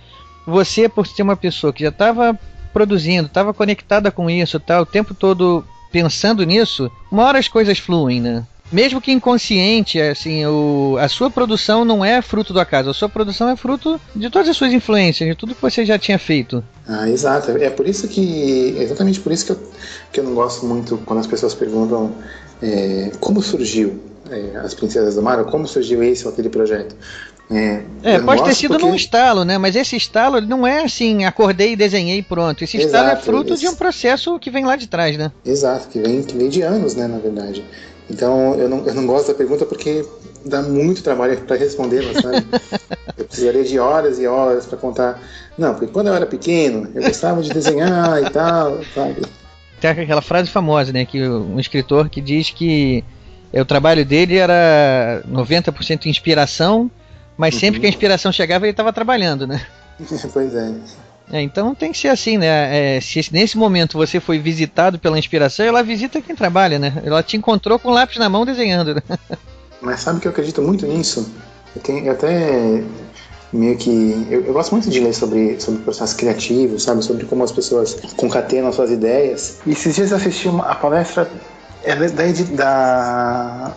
[0.45, 2.37] você, por ser uma pessoa que já estava
[2.73, 7.77] produzindo, estava conectada com isso, tá, o tempo todo pensando nisso, uma hora as coisas
[7.77, 8.45] fluem, né?
[8.71, 13.09] Mesmo que inconsciente, assim, o, a sua produção não é fruto do acaso, a sua
[13.09, 16.63] produção é fruto de todas as suas influências, de tudo que você já tinha feito.
[16.87, 17.51] Ah, exato.
[17.51, 18.75] É por isso que.
[18.77, 19.59] É exatamente por isso que eu,
[20.11, 22.13] que eu não gosto muito quando as pessoas perguntam
[22.61, 26.95] é, como surgiu é, as Princesas do Mar, como surgiu esse ou aquele projeto.
[27.49, 28.85] É, é pode ter sido porque...
[28.85, 29.57] num estalo, né?
[29.57, 32.63] Mas esse estalo não é assim, acordei e desenhei pronto.
[32.63, 33.61] Esse estalo é fruto esse...
[33.61, 35.31] de um processo que vem lá de trás, né?
[35.45, 37.63] Exato, que vem, que vem de anos, né, na verdade.
[38.09, 40.05] Então eu não, eu não gosto da pergunta porque
[40.45, 42.45] dá muito trabalho para respondê-la, sabe?
[43.17, 45.21] eu precisaria de horas e horas para contar.
[45.57, 49.21] Não, porque quando eu era pequeno, eu gostava de desenhar e tal, sabe?
[49.79, 51.05] Tem aquela frase famosa, né?
[51.05, 53.03] Que um escritor que diz que
[53.53, 56.89] o trabalho dele era 90% inspiração,
[57.37, 57.59] mas uhum.
[57.59, 59.65] sempre que a inspiração chegava ele estava trabalhando, né?
[60.33, 60.73] pois é.
[61.31, 62.95] É, então tem que ser assim, né?
[62.97, 67.01] É, se nesse momento você foi visitado pela inspiração, ela visita quem trabalha, né?
[67.05, 68.95] Ela te encontrou com o lápis na mão desenhando.
[68.95, 69.01] Né?
[69.81, 71.29] Mas sabe que eu acredito muito nisso?
[71.75, 72.81] Eu, tenho, eu até
[73.51, 74.25] meio que.
[74.29, 77.03] Eu, eu, gosto muito de ler sobre, sobre processo criativo, sabe?
[77.03, 79.59] Sobre como as pessoas concatenam suas ideias.
[79.65, 81.29] E esses dias eu assisti uma, a palestra
[81.83, 82.23] é da,
[82.55, 83.73] da,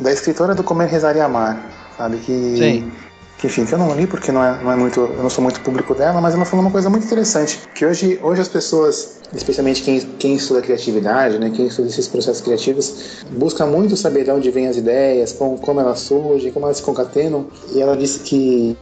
[0.00, 1.64] da escritora do Comer, Rezar e Amar,
[1.96, 2.16] sabe?
[2.18, 2.56] Que.
[2.56, 2.92] Sim
[3.38, 5.42] que enfim, que eu não li porque não é, não é muito, eu não sou
[5.42, 9.20] muito público dela, mas ela falou uma coisa muito interessante, que hoje, hoje as pessoas,
[9.32, 14.32] especialmente quem, quem estuda criatividade, né, quem estuda esses processos criativos, busca muito saber de
[14.32, 18.20] onde vêm as ideias, como, como elas surgem, como elas se concatenam, e ela disse
[18.20, 18.76] que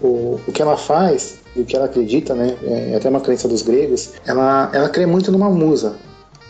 [0.00, 3.48] o, o que ela faz e o que ela acredita, né, é até uma crença
[3.48, 5.96] dos gregos, ela, ela crê muito numa musa,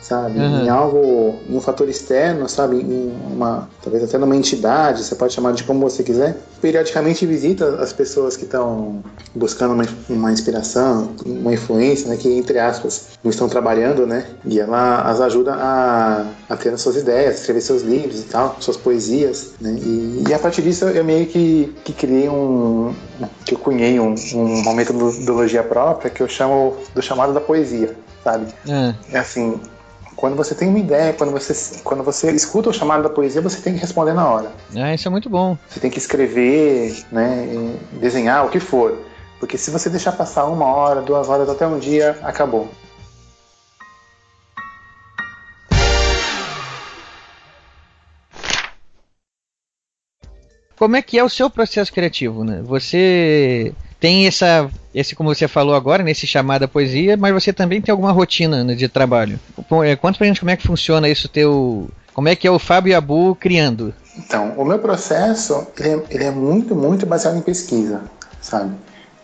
[0.02, 0.38] sabe?
[0.38, 0.64] Uhum.
[0.64, 2.76] Em algo, em um fator externo, sabe?
[2.76, 6.36] Em uma, talvez até numa entidade, você pode chamar de como você quiser.
[6.60, 9.02] Periodicamente visita as pessoas que estão
[9.34, 12.16] buscando uma, uma inspiração, uma influência, né?
[12.16, 14.26] Que entre aspas não estão trabalhando, né?
[14.44, 18.56] E ela as ajuda a, a ter as suas ideias, escrever seus livros e tal,
[18.60, 19.76] suas poesias, né?
[19.80, 22.92] E, e a partir disso eu meio que, que criei um,
[23.44, 27.94] que eu cunhei um, um, uma metodologia própria que eu chamo do chamado da poesia,
[28.24, 28.46] sabe?
[28.68, 29.60] É, é assim,
[30.16, 33.60] quando você tem uma ideia, quando você, quando você escuta o chamado da poesia, você
[33.60, 34.52] tem que responder na hora.
[34.74, 35.56] Ah, isso é muito bom.
[35.68, 38.98] Você tem que escrever, né, desenhar, o que for.
[39.40, 42.68] Porque se você deixar passar uma hora, duas horas, até um dia, acabou.
[50.76, 52.60] Como é que é o seu processo criativo, né?
[52.64, 53.72] Você
[54.02, 58.10] tem essa, esse como você falou agora, nesse chamada poesia, mas você também tem alguma
[58.10, 59.38] rotina né, de trabalho.
[59.84, 62.58] É, conta pra gente como é que funciona isso teu, como é que é o
[62.58, 63.94] Fábio Abu criando?
[64.18, 68.02] Então, o meu processo ele é, ele é muito, muito baseado em pesquisa,
[68.40, 68.72] sabe?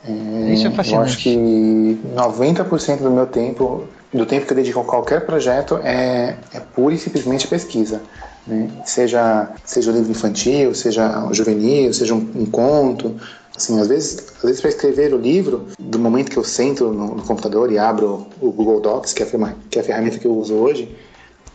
[0.05, 0.95] É, isso é fascinante.
[0.95, 3.83] Eu acho que 90% do meu tempo,
[4.15, 8.01] do tempo que eu dedico a qualquer projeto, é, é pura e simplesmente pesquisa.
[8.47, 8.71] Né?
[8.87, 13.17] Seja, seja o livro infantil, seja o juvenil, seja um, um conto,
[13.59, 17.17] Assim, às vezes, às vezes para escrever o livro, do momento que eu sento no,
[17.17, 20.27] no computador e abro o Google Docs, que é, a, que é a ferramenta que
[20.29, 20.97] eu uso hoje,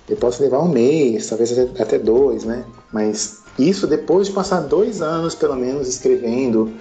[0.09, 2.65] eu posso levar um mês, talvez até, até dois, né?
[2.91, 6.73] Mas isso depois de passar dois anos, pelo menos, escrevendo,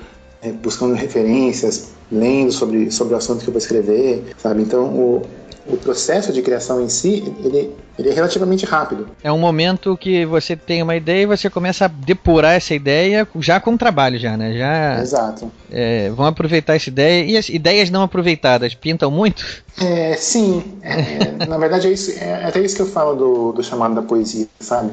[0.42, 4.62] é, buscando referências, lendo sobre, sobre o assunto que eu vou escrever, sabe?
[4.62, 5.22] Então, o,
[5.66, 9.08] o processo de criação em si, ele, ele é relativamente rápido.
[9.22, 13.26] É um momento que você tem uma ideia e você começa a depurar essa ideia
[13.36, 14.56] já com trabalho já, né?
[14.56, 15.52] Já, Exato.
[15.70, 17.24] É, vão aproveitar essa ideia.
[17.24, 19.62] E as ideias não aproveitadas pintam muito?
[19.80, 20.78] É, sim.
[20.82, 24.02] É, na verdade, é, isso, é até isso que eu falo do, do chamado da
[24.02, 24.92] poesia, sabe?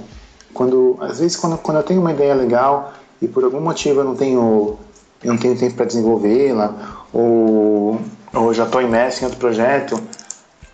[0.53, 4.03] Quando, às vezes, quando, quando eu tenho uma ideia legal e por algum motivo eu
[4.03, 4.77] não tenho,
[5.23, 7.99] eu não tenho tempo para desenvolvê-la, ou,
[8.33, 10.01] ou já estou imerso em outro projeto,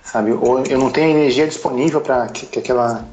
[0.05, 0.31] sabe?
[0.31, 3.05] Ou eu não tenho a energia disponível para que, que, aquela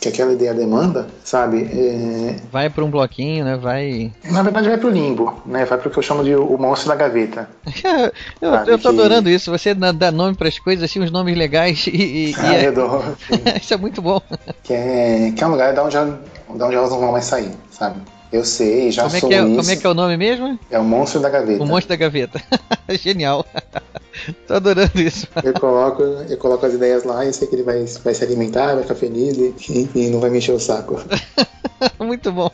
[0.00, 1.68] que aquela ideia demanda, sabe?
[1.72, 2.36] É...
[2.50, 3.56] Vai para um bloquinho, né?
[3.56, 4.12] Vai.
[4.24, 5.64] Na verdade, vai para o limbo, né?
[5.64, 7.48] Vai para o que eu chamo de o monstro da gaveta.
[8.40, 9.00] eu, eu tô que...
[9.00, 9.50] adorando isso.
[9.50, 12.30] Você dá nome para as coisas, assim, uns nomes legais e.
[12.30, 12.70] e ah, é...
[12.70, 13.04] dou.
[13.60, 14.20] isso é muito bom.
[14.62, 17.50] Que é, que é um lugar de onde, de onde elas não vão mais sair,
[17.70, 18.00] sabe?
[18.30, 19.56] Eu sei, já como é sou que é, isso.
[19.56, 20.58] Como é que é o nome mesmo?
[20.70, 21.62] É o monstro da gaveta.
[21.62, 22.42] O monstro da gaveta.
[23.00, 23.46] Genial.
[24.46, 25.26] Tô adorando isso.
[25.42, 28.74] Eu coloco, eu coloco as ideias lá e sei que ele vai, vai se alimentar,
[28.74, 31.00] vai ficar feliz e, e não vai me encher o saco.
[31.98, 32.50] Muito bom.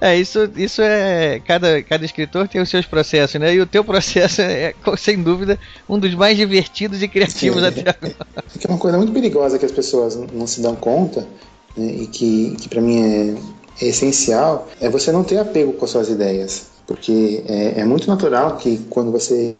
[0.00, 1.40] É, isso, isso é.
[1.40, 3.54] Cada, cada escritor tem os seus processos, né?
[3.54, 7.66] E o teu processo é, sem dúvida, um dos mais divertidos e criativos Sim.
[7.68, 8.16] até agora.
[8.54, 11.26] É que é uma coisa muito perigosa que as pessoas não se dão conta,
[11.76, 13.34] né, e que, que para mim é,
[13.80, 16.66] essencial, é você não ter apego com as suas ideias.
[16.86, 19.56] Porque é, é muito natural que quando você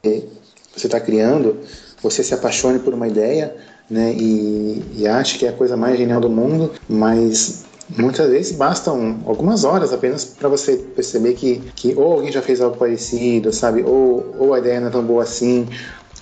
[0.76, 1.58] está criando,
[2.02, 3.54] você se apaixone por uma ideia
[3.90, 7.64] né, e, e ache que é a coisa mais genial do mundo, mas
[7.96, 12.60] muitas vezes bastam algumas horas apenas para você perceber que, que ou alguém já fez
[12.60, 13.82] algo parecido, sabe?
[13.82, 15.66] Ou, ou a ideia não é tão boa assim,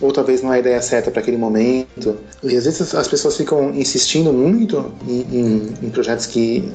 [0.00, 2.16] ou talvez não é a ideia certa para aquele momento.
[2.42, 6.70] E às vezes as pessoas ficam insistindo muito em, em, em projetos que,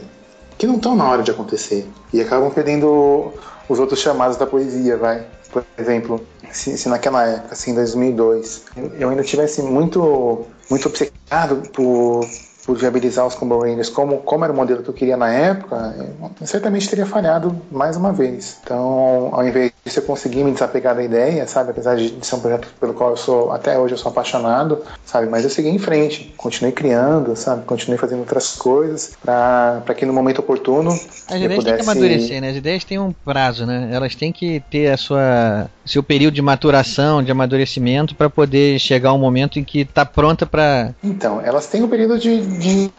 [0.60, 3.34] que não estão na hora de acontecer e acabam perdendo
[3.70, 5.26] os outros chamados da poesia, vai.
[5.51, 8.66] Por exemplo, se, se naquela época, assim, 2002,
[8.99, 12.28] eu, ainda tivesse muito, muito obcecado por
[12.70, 15.96] por viabilizar os Combo Rangers como, como era o modelo que eu queria na época,
[16.40, 18.60] eu certamente teria falhado mais uma vez.
[18.64, 21.72] Então, ao invés disso, eu consegui me desapegar da ideia, sabe?
[21.72, 25.28] Apesar de ser um projeto pelo qual eu sou, até hoje, eu sou apaixonado, sabe?
[25.28, 27.66] Mas eu segui em frente, continuei criando, sabe?
[27.66, 31.02] Continuei fazendo outras coisas para que no momento oportuno As
[31.42, 31.64] ideias pudesse...
[31.64, 32.50] têm que amadurecer, né?
[32.52, 33.90] As ideias têm um prazo, né?
[33.92, 39.12] Elas têm que ter a sua seu período de maturação, de amadurecimento para poder chegar
[39.12, 42.92] um momento em que está pronta para Então, elas têm um período de, de,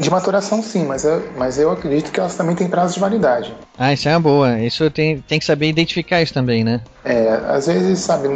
[0.00, 3.54] de, maturação sim, mas eu, mas eu acredito que elas também têm prazo de validade.
[3.78, 4.58] Ah, isso é uma boa.
[4.58, 6.80] Isso tem, tem que saber identificar isso também, né?
[7.04, 8.28] É, às vezes, sabe,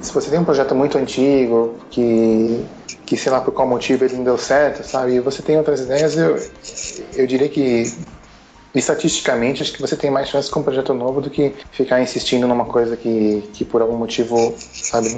[0.00, 2.64] se você tem um projeto muito antigo, que,
[3.06, 5.80] que sei lá por qual motivo ele não deu certo, sabe, e você tem outras
[5.80, 6.36] ideias, eu,
[7.14, 7.84] eu diria que
[8.78, 12.46] estatisticamente, acho que você tem mais chance com um projeto novo do que ficar insistindo
[12.46, 15.08] numa coisa que, que por algum motivo, sabe,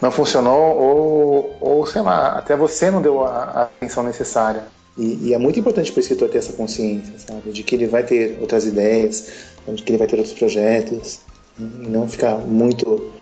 [0.00, 4.64] não funcionou ou, ou, sei lá, até você não deu a, a atenção necessária.
[4.96, 7.88] E, e, é muito importante para o escritor ter essa consciência, sabe, de que ele
[7.88, 9.28] vai ter outras ideias,
[9.66, 11.20] de que ele vai ter outros projetos,
[11.58, 13.12] e não ficar muito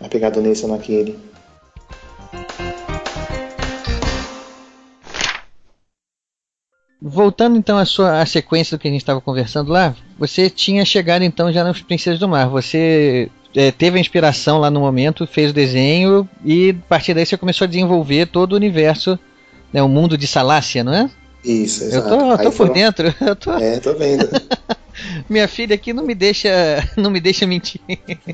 [0.00, 1.16] apegado nesse ou naquele.
[7.16, 10.84] Voltando então à sua à sequência do que a gente estava conversando lá, você tinha
[10.84, 12.46] chegado então já nas Princesas do Mar.
[12.50, 17.24] Você é, teve a inspiração lá no momento, fez o desenho e a partir daí
[17.24, 19.18] você começou a desenvolver todo o universo,
[19.72, 21.10] né, o mundo de Salácia, não é?
[21.42, 22.06] Isso, exato.
[22.06, 22.74] Eu tô, eu tô por foram...
[22.74, 23.14] dentro.
[23.18, 23.52] Eu tô...
[23.54, 24.28] É, tô vendo.
[25.26, 26.50] Minha filha aqui não me deixa,
[26.98, 27.80] não me deixa mentir.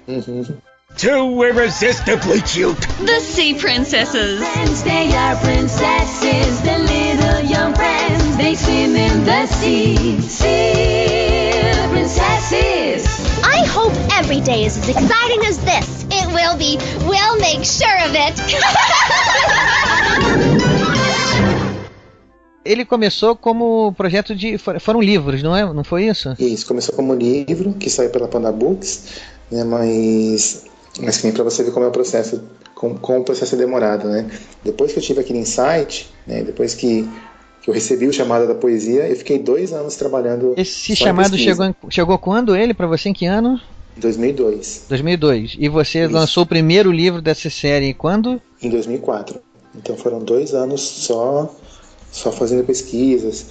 [0.09, 0.57] Uhum.
[0.97, 2.79] Too irresistibly cute.
[3.05, 4.39] The Sea Princesses.
[4.39, 8.37] Friends, they are princesses, the little young friends.
[8.37, 10.21] They swim in the sea.
[10.21, 13.05] Sea princesses.
[13.45, 16.05] I hope every day is as exciting as this.
[16.11, 16.79] It will be.
[17.07, 18.41] We'll make sure of it.
[22.65, 24.57] Ele começou como projeto de.
[24.59, 25.65] Foram livros, não é?
[25.73, 26.37] Não foi isso?
[26.39, 29.05] Isso, começou como livro que saiu pela Panda Books,
[29.51, 29.65] né?
[29.65, 30.65] Mas
[31.01, 32.43] mas que nem para você ver como é o processo,
[32.75, 34.29] como, como o processo é demorado, né?
[34.65, 36.43] Depois que eu tive aquele insight, né?
[36.43, 37.09] Depois que,
[37.63, 40.55] que eu recebi o chamado da poesia, eu fiquei dois anos trabalhando.
[40.57, 43.09] Esse chamado chegou, chegou quando ele para você?
[43.09, 43.61] Em que ano?
[43.97, 44.87] 2002.
[44.89, 45.57] 2002.
[45.59, 46.13] E você Isso.
[46.13, 48.41] lançou o primeiro livro dessa série quando?
[48.63, 49.41] Em 2004.
[49.75, 51.55] Então foram dois anos só,
[52.11, 53.47] só fazendo pesquisas,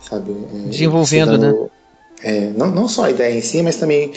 [0.00, 0.32] sabe?
[0.32, 1.68] é, Desenvolvendo, estudando, né?
[2.22, 4.12] É, não, não só a ideia em si, mas também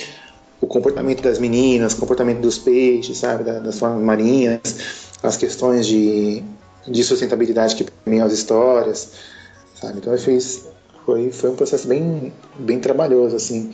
[0.61, 5.87] o comportamento das meninas, o comportamento dos peixes, sabe, da, das formas marinhas, as questões
[5.87, 6.43] de,
[6.87, 9.11] de sustentabilidade que permeiam as histórias,
[9.79, 9.99] sabe.
[9.99, 10.67] Então eu fiz,
[11.05, 13.71] foi, foi um processo bem, bem trabalhoso, assim.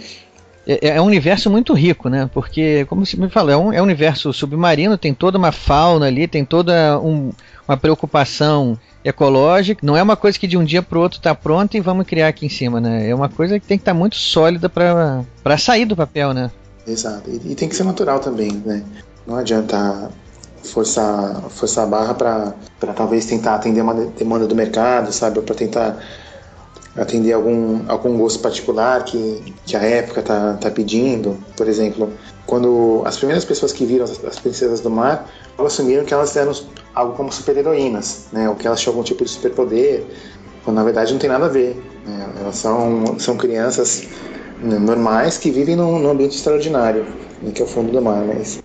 [0.67, 2.29] É, é um universo muito rico, né?
[2.33, 6.07] Porque, como você me falou, é um, é um universo submarino, tem toda uma fauna
[6.07, 7.31] ali, tem toda um,
[7.67, 9.85] uma preocupação ecológica.
[9.85, 12.07] Não é uma coisa que de um dia para o outro está pronta e vamos
[12.07, 13.07] criar aqui em cima, né?
[13.07, 16.49] É uma coisa que tem que estar tá muito sólida para sair do papel, né?
[16.87, 17.29] Exato.
[17.29, 18.83] E, e, tem que ser natural também, né?
[19.25, 20.09] Não adianta
[20.63, 25.41] forçar, forçar a barra para talvez tentar atender uma demanda do mercado, sabe?
[25.41, 25.97] Para tentar
[26.95, 31.37] atender algum, algum gosto particular que, que a época tá, tá pedindo.
[31.57, 32.11] Por exemplo,
[32.45, 35.27] quando as primeiras pessoas que viram as, as princesas do mar
[35.57, 36.53] assumiram que elas eram
[36.93, 38.47] algo como super-heroínas, né?
[38.49, 40.05] Ou que elas tinham algum tipo de superpoder,
[40.63, 41.75] quando na verdade não tem nada a ver.
[42.05, 42.29] Né?
[42.39, 44.07] Elas são, são crianças
[44.61, 47.05] normais que vivem num, num ambiente extraordinário,
[47.41, 48.63] né, que é o fundo do mar, mas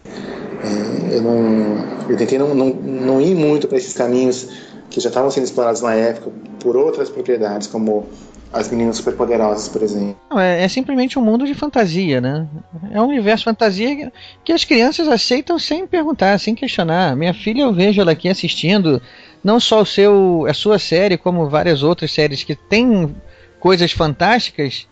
[0.63, 4.49] é, eu não eu tentei não, não, não ir muito para esses caminhos
[4.91, 8.07] que já estavam sendo explorados na época por outras propriedades como
[8.53, 10.17] As Meninas Superpoderosas, por exemplo.
[10.29, 12.47] Não, é, é simplesmente um mundo de fantasia, né?
[12.91, 14.13] É um universo fantasia
[14.45, 17.15] que, as crianças aceitam sem perguntar, sem questionar.
[17.15, 19.01] Minha filha, eu vejo ela aqui assistindo
[19.43, 23.15] não só o seu, a sua série, como várias outras séries que tem
[23.61, 24.89] coisas fantásticas,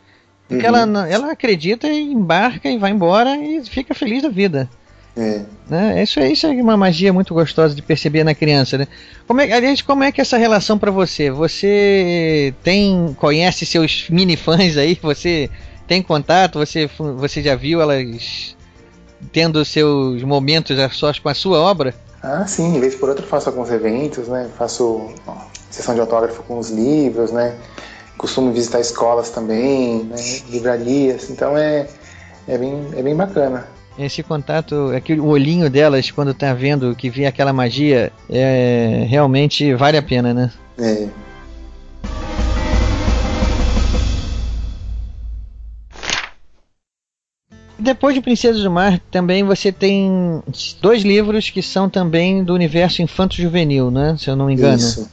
[0.48, 0.76] porque Uhum.
[0.76, 4.68] ela, ela acredita e embarca e vai embora e fica feliz da vida.
[5.16, 5.42] É.
[5.68, 6.02] Né?
[6.02, 8.86] Isso, é- isso é uma magia muito gostosa de perceber na criança, né?
[9.26, 11.28] Como é, aliás, como é que é essa relação pra você?
[11.30, 14.96] Você tem conhece seus mini fãs aí?
[15.02, 15.50] Você
[15.88, 16.58] tem contato?
[16.60, 18.56] Você você já viu elas
[19.32, 21.92] tendo seus momentos a sós com a sua obra?
[22.22, 24.48] Ah, sim, de vez por outra eu faço alguns eventos, né?
[24.56, 25.34] Faço ó,
[25.68, 27.56] sessão de autógrafo com os livros, né?
[28.18, 30.16] Costumo visitar escolas também, né?
[30.50, 31.86] livrarias, então é,
[32.46, 33.66] é, bem, é bem bacana.
[33.96, 39.74] Esse contato, aquele o olhinho delas quando tá vendo que vê aquela magia, é realmente
[39.74, 40.52] vale a pena, né?
[40.78, 41.08] É.
[47.78, 50.42] Depois de Princesa do Mar, também você tem
[50.82, 54.16] dois livros que são também do universo infanto-juvenil, né?
[54.18, 54.76] Se eu não me engano.
[54.76, 55.08] Isso,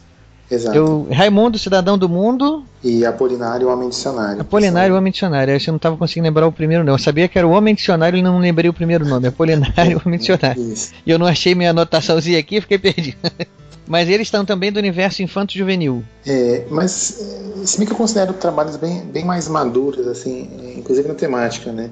[0.49, 0.77] exato.
[0.77, 4.41] Eu, Raimundo, Cidadão do Mundo, E Apolinário, o Homem Dicionário.
[4.41, 5.59] Apolinário, o Homem Dicionário.
[5.59, 6.95] Você não estava conseguindo lembrar o primeiro nome.
[6.95, 9.27] Eu sabia que era o Homem Dicionário e não lembrei o primeiro nome.
[9.27, 10.61] Apolinário, Homem Dicionário.
[10.61, 10.93] Isso.
[11.05, 13.17] E eu não achei minha anotaçãozinha aqui, fiquei perdido.
[13.87, 16.03] Mas eles estão também do universo infanto-juvenil.
[16.25, 17.19] É, mas
[17.61, 21.13] é, se bem que eu considero trabalhos bem, bem mais maduros, assim, é, inclusive na
[21.13, 21.91] temática, né?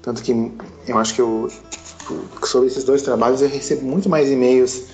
[0.00, 0.32] Tanto que
[0.88, 1.50] eu acho que eu,
[2.40, 4.84] que sobre esses dois trabalhos eu recebo muito mais e-mails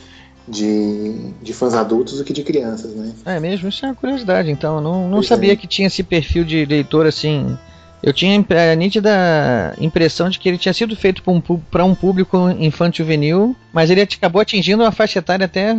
[0.49, 3.13] de, de fãs adultos do que de crianças, né?
[3.25, 3.69] É mesmo?
[3.69, 4.77] Isso é uma curiosidade, então.
[4.77, 5.57] Eu Não, não Pois sabia é.
[5.57, 7.57] que tinha esse perfil de leitor assim.
[8.03, 11.95] Eu tinha a a nítida impressão de que ele tinha sido feito para um, um
[11.95, 15.77] público infanto juvenil, mas ele acabou atingindo uma faixa etária até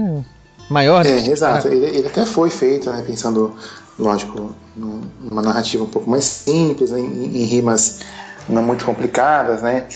[0.69, 1.03] maior.
[1.05, 1.27] É, né?
[1.27, 1.67] exato.
[1.67, 3.55] Ele, ele até foi feito, né, pensando,
[3.97, 8.01] lógico, num- numa narrativa um pouco mais simples, né, em, em rimas
[8.47, 9.87] não muito complicadas, né?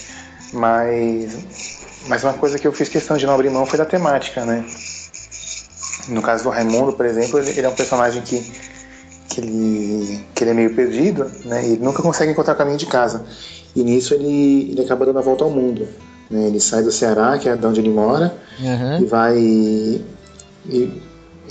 [0.51, 1.74] Mas,
[2.07, 4.65] mas uma coisa que eu fiz questão de não abrir mão foi da temática, né?
[6.07, 8.39] No caso do Raimundo, por exemplo, ele, ele é um personagem que,
[9.29, 11.65] que, ele, que ele é meio perdido, né?
[11.65, 13.25] E ele nunca consegue encontrar o caminho de casa.
[13.75, 15.87] E nisso ele, ele acaba dando a volta ao mundo.
[16.29, 16.47] Né?
[16.47, 18.99] Ele sai do Ceará, que é de onde ele mora, Aham.
[19.01, 19.37] e vai.
[19.37, 20.05] e-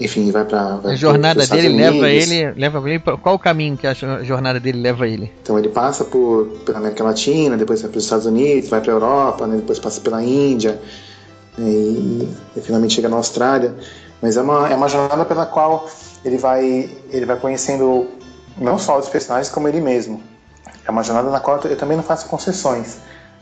[0.00, 0.80] enfim, vai para.
[0.84, 4.58] A jornada dele leva ele, leva ele pra, qual o caminho que a jo- jornada
[4.58, 5.32] dele leva ele?
[5.42, 8.92] Então ele passa por pela América Latina, depois vai para os Estados Unidos, vai para
[8.92, 10.80] a Europa, né, depois passa pela Índia
[11.56, 13.74] né, e, e finalmente chega na Austrália.
[14.20, 15.88] Mas é uma, é uma jornada pela qual
[16.24, 18.08] ele vai ele vai conhecendo
[18.58, 20.22] não só os personagens como ele mesmo.
[20.86, 22.98] É uma jornada na qual eu também não faço concessões,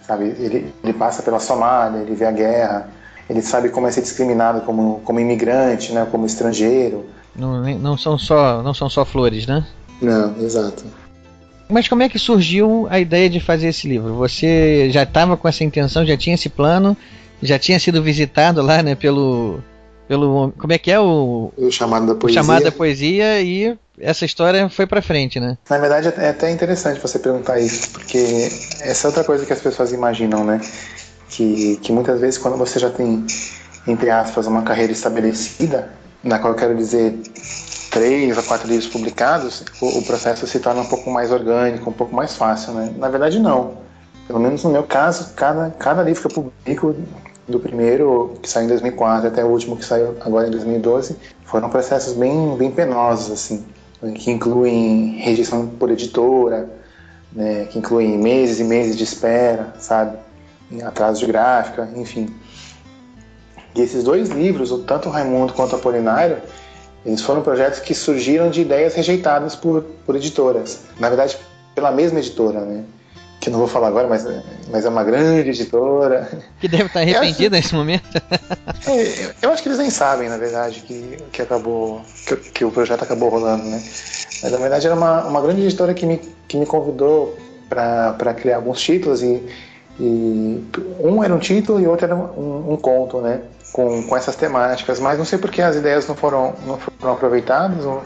[0.07, 0.25] sabe?
[0.39, 2.89] Ele, ele passa pela Somália, ele vê a guerra,
[3.29, 7.07] ele sabe como é ser discriminado como, como imigrante, né, como estrangeiro.
[7.35, 9.67] Não, não são só não são só flores, né?
[10.01, 10.85] Não, exato.
[11.69, 14.15] Mas como é que surgiu a ideia de fazer esse livro?
[14.17, 16.95] Você já estava com essa intenção, já tinha esse plano,
[17.43, 19.61] já tinha sido visitado lá, né, pelo
[20.07, 22.43] pelo como é que é o, O chamado da poesia.
[22.43, 25.57] chamado da poesia e essa história foi pra frente, né?
[25.71, 28.19] Na verdade, é até interessante você perguntar isso, porque
[28.81, 30.61] essa é outra coisa que as pessoas imaginam, né?
[31.33, 33.25] Que, que muitas vezes, quando você já tem,
[33.87, 35.91] entre aspas, uma carreira estabelecida,
[36.23, 37.19] na qual eu quero dizer
[37.91, 41.93] três ou quatro livros publicados, o, o processo se torna um pouco mais orgânico, um
[41.93, 42.93] pouco mais fácil, né?
[42.99, 43.79] Na verdade, não.
[44.27, 46.95] Pelo menos no meu caso, cada, cada livro que eu publico,
[47.49, 51.69] do primeiro que saiu em 2004 até o último que saiu agora em 2012, foram
[51.69, 53.65] processos bem, bem penosos, assim,
[54.15, 56.69] que incluem rejeição por editora,
[57.33, 60.17] né, que incluem meses e meses de espera, sabe,
[60.81, 62.35] atraso de gráfica, enfim.
[63.75, 66.39] E esses dois livros, tanto o Raimundo quanto o Apolinário,
[67.05, 70.83] eles foram projetos que surgiram de ideias rejeitadas por, por editoras.
[70.99, 71.37] Na verdade,
[71.75, 72.85] pela mesma editora, né?
[73.41, 74.25] Que eu não vou falar agora, mas,
[74.71, 76.31] mas é uma grande editora.
[76.61, 78.05] Que deve estar arrependido nesse momento.
[78.85, 82.03] É, eu acho que eles nem sabem, na verdade, que, que acabou.
[82.27, 83.81] Que, que o projeto acabou rolando, né?
[84.43, 88.57] Mas na verdade era uma, uma grande editora que me, que me convidou para criar
[88.57, 89.41] alguns títulos e,
[90.01, 90.65] e
[91.01, 93.41] um era um título e outro era um, um conto, né?
[93.73, 97.85] Com, com essas temáticas, mas não sei porque as ideias não foram, não foram aproveitadas,
[97.85, 98.03] ou,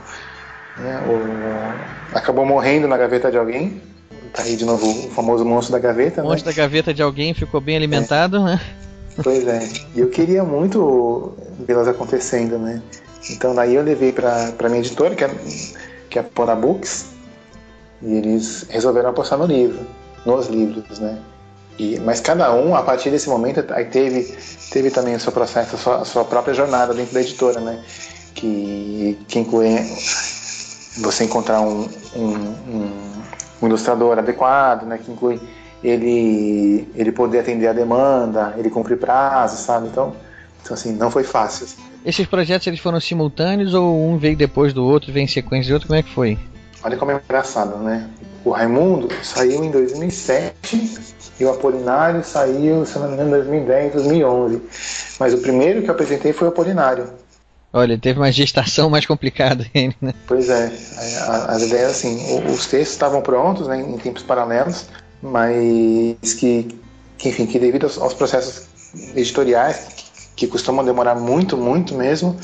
[0.76, 1.20] né, ou
[2.16, 3.80] acabou morrendo na gaveta de alguém.
[4.32, 6.30] Tá aí de novo o famoso monstro da gaveta, O né?
[6.30, 8.60] monstro da gaveta de alguém ficou bem alimentado, né?
[9.22, 9.66] Pois é.
[9.94, 11.34] E eu queria muito
[11.66, 12.82] vê-las acontecendo, né?
[13.30, 15.30] Então daí eu levei pra, pra minha editora, que é,
[16.10, 17.06] que é a Pona Books,
[18.02, 19.80] e eles resolveram apostar no livro,
[20.24, 21.18] nos livros, né?
[21.78, 24.34] E, mas cada um, a partir desse momento, teve,
[24.70, 27.82] teve também o seu processo, a sua, a sua própria jornada dentro da editora, né?
[28.34, 29.76] Que, que inclui
[30.98, 32.92] você encontrar um, um, um,
[33.62, 35.40] um ilustrador adequado, né, que inclui
[35.82, 39.88] ele, ele poder atender a demanda, ele cumprir prazo, sabe?
[39.88, 40.14] Então,
[40.62, 41.66] então assim, não foi fácil.
[42.04, 45.74] Esses projetos eles foram simultâneos ou um veio depois do outro, veio em sequência de
[45.74, 45.88] outro?
[45.88, 46.38] Como é que foi?
[46.82, 48.08] Olha como é engraçado, né?
[48.46, 50.54] O Raimundo saiu em 2007
[51.40, 54.62] e o Apolinário saiu, se não me engano, em 2010, 2011.
[55.18, 57.08] Mas o primeiro que eu apresentei foi o Apolinário.
[57.72, 60.14] Olha, teve uma gestação mais complicada ainda, né?
[60.28, 60.70] Pois é,
[61.48, 64.86] as ideias assim, os textos estavam prontos né, em tempos paralelos,
[65.20, 66.68] mas que,
[67.18, 68.68] que enfim, que devido aos, processos
[69.16, 70.04] editoriais, que,
[70.36, 72.36] que, costumam demorar muito, muito mesmo,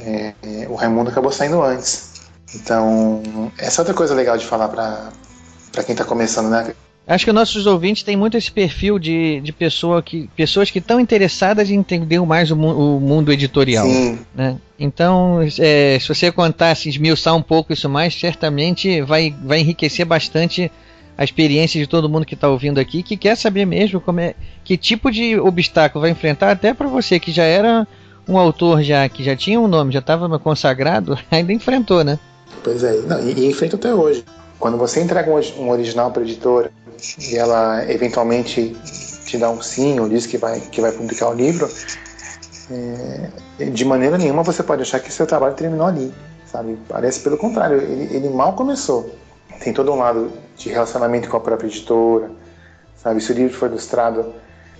[0.00, 2.09] é, é, o Raimundo acabou saindo antes.
[2.54, 3.22] Então,
[3.58, 6.74] essa é outra coisa legal de falar para quem está começando, né?
[7.06, 10.78] Acho que os nossos ouvintes têm muito esse perfil de, de pessoa que, pessoas que
[10.78, 13.84] estão interessadas em entender mais o, o mundo editorial.
[13.84, 14.18] Sim.
[14.32, 14.56] Né?
[14.78, 20.06] Então, é, se você contar, se esmiuçar um pouco isso mais, certamente vai, vai enriquecer
[20.06, 20.70] bastante
[21.18, 24.34] a experiência de todo mundo que está ouvindo aqui, que quer saber mesmo como é,
[24.62, 27.86] que tipo de obstáculo vai enfrentar, até para você que já era
[28.28, 32.18] um autor já que já tinha um nome, já estava consagrado, ainda enfrentou, né?
[32.62, 34.24] Pois é, não, e, e enfrenta até hoje.
[34.58, 36.70] Quando você entrega um, um original para editora
[37.18, 38.76] e ela eventualmente
[39.24, 41.68] te dá um sim ou diz que vai, que vai publicar o livro,
[42.70, 46.12] é, de maneira nenhuma você pode achar que seu trabalho terminou ali,
[46.46, 46.78] sabe?
[46.88, 49.10] Parece pelo contrário, ele, ele mal começou.
[49.60, 52.30] Tem todo um lado de relacionamento com a própria editora,
[52.96, 53.20] sabe?
[53.20, 54.32] Se o livro for ilustrado,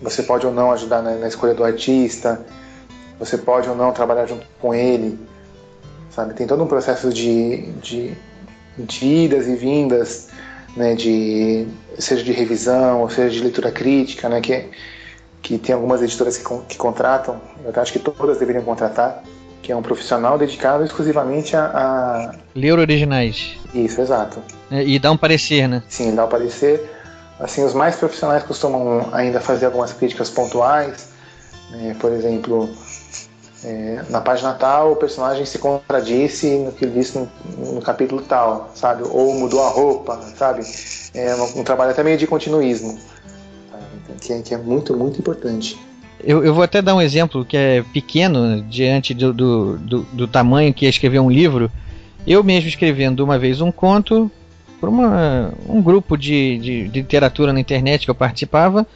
[0.02, 2.40] você pode ou não ajudar na, na escolha do artista,
[3.18, 5.18] você pode ou não trabalhar junto com ele,
[6.10, 6.34] sabe?
[6.34, 8.14] Tem todo um processo de, de,
[8.78, 10.28] de idas e vindas,
[10.76, 10.94] né?
[10.94, 11.66] De
[11.98, 14.40] seja de revisão, ou seja de leitura crítica, né?
[14.40, 14.68] Que
[15.42, 19.22] que tem algumas editoras que, que contratam, eu acho que todas deveriam contratar,
[19.62, 22.34] que é um profissional dedicado exclusivamente a, a...
[22.54, 23.56] ler originais.
[23.74, 24.42] Isso, exato.
[24.70, 25.82] E dar um parecer, né?
[25.88, 26.90] Sim, dar um parecer.
[27.38, 31.08] Assim, os mais profissionais costumam ainda fazer algumas críticas pontuais,
[31.70, 31.96] né?
[31.98, 32.68] por exemplo,
[33.64, 37.28] é, na página tal o personagem se contradisse no que ele disse no,
[37.74, 39.02] no capítulo tal, sabe?
[39.04, 40.62] Ou mudou a roupa, sabe?
[41.14, 42.98] É um, um trabalho até meio de continuismo,
[44.20, 45.78] que é, que é muito, muito importante.
[46.22, 50.28] Eu, eu, vou até dar um exemplo que é pequeno diante do, do, do, do,
[50.28, 51.70] tamanho que é escrever um livro.
[52.26, 54.30] Eu mesmo escrevendo uma vez um conto
[54.78, 58.86] para um grupo de, de, de, literatura na internet que eu participava.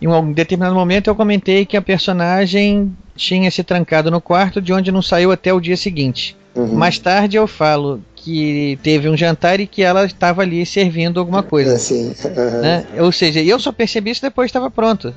[0.00, 4.72] Em um determinado momento eu comentei que a personagem tinha se trancado no quarto de
[4.72, 6.36] onde não saiu até o dia seguinte.
[6.54, 6.74] Uhum.
[6.74, 11.42] Mais tarde eu falo que teve um jantar e que ela estava ali servindo alguma
[11.42, 11.74] coisa.
[11.74, 12.60] Assim, uhum.
[12.60, 12.86] né?
[12.98, 15.14] Ou seja, eu só percebi isso depois estava pronto.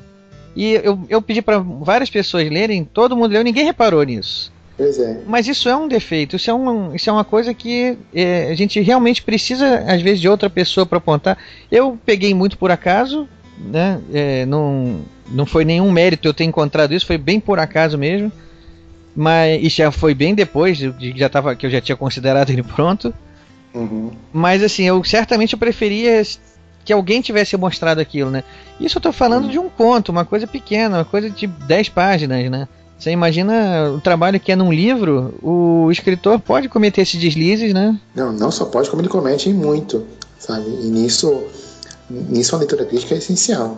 [0.56, 4.52] E eu, eu pedi para várias pessoas lerem, todo mundo leu, ninguém reparou nisso.
[4.80, 5.18] É.
[5.26, 8.56] Mas isso é um defeito, isso é, um, isso é uma coisa que é, a
[8.56, 11.38] gente realmente precisa, às vezes, de outra pessoa para apontar.
[11.72, 13.28] Eu peguei muito por acaso,
[13.58, 14.00] né?
[14.14, 18.32] É, não, não foi nenhum mérito eu ter encontrado isso, foi bem por acaso mesmo.
[19.16, 22.52] Mas isso já foi bem depois de, de já tava, que eu já tinha considerado
[22.52, 23.14] ele pronto.
[23.74, 24.12] Uhum.
[24.32, 26.22] Mas assim, eu certamente eu preferia
[26.86, 28.44] que alguém tivesse mostrado aquilo, né?
[28.80, 29.52] Isso eu tô falando uhum.
[29.52, 32.68] de um conto, uma coisa pequena, uma coisa de 10 páginas, né?
[32.98, 38.00] Você imagina o trabalho que é num livro, o escritor pode cometer esses deslizes, né?
[38.16, 40.06] Não, não só pode, como ele comete muito,
[40.40, 40.68] sabe?
[40.68, 41.44] E nisso,
[42.10, 43.78] nisso a leitura crítica é essencial.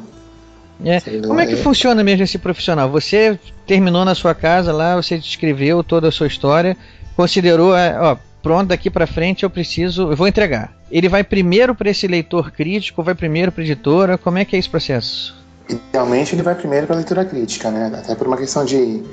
[0.83, 0.99] É.
[1.25, 1.57] Como é que é...
[1.57, 2.89] funciona mesmo esse profissional?
[2.89, 6.77] Você terminou na sua casa lá, você descreveu toda a sua história,
[7.15, 10.73] considerou, é, ó, pronto, daqui para frente eu preciso, eu vou entregar.
[10.91, 14.59] Ele vai primeiro para esse leitor crítico, vai primeiro para editora, como é que é
[14.59, 15.37] esse processo?
[15.69, 17.91] Idealmente ele vai primeiro para a leitura crítica, né?
[17.93, 19.03] Até por uma questão de,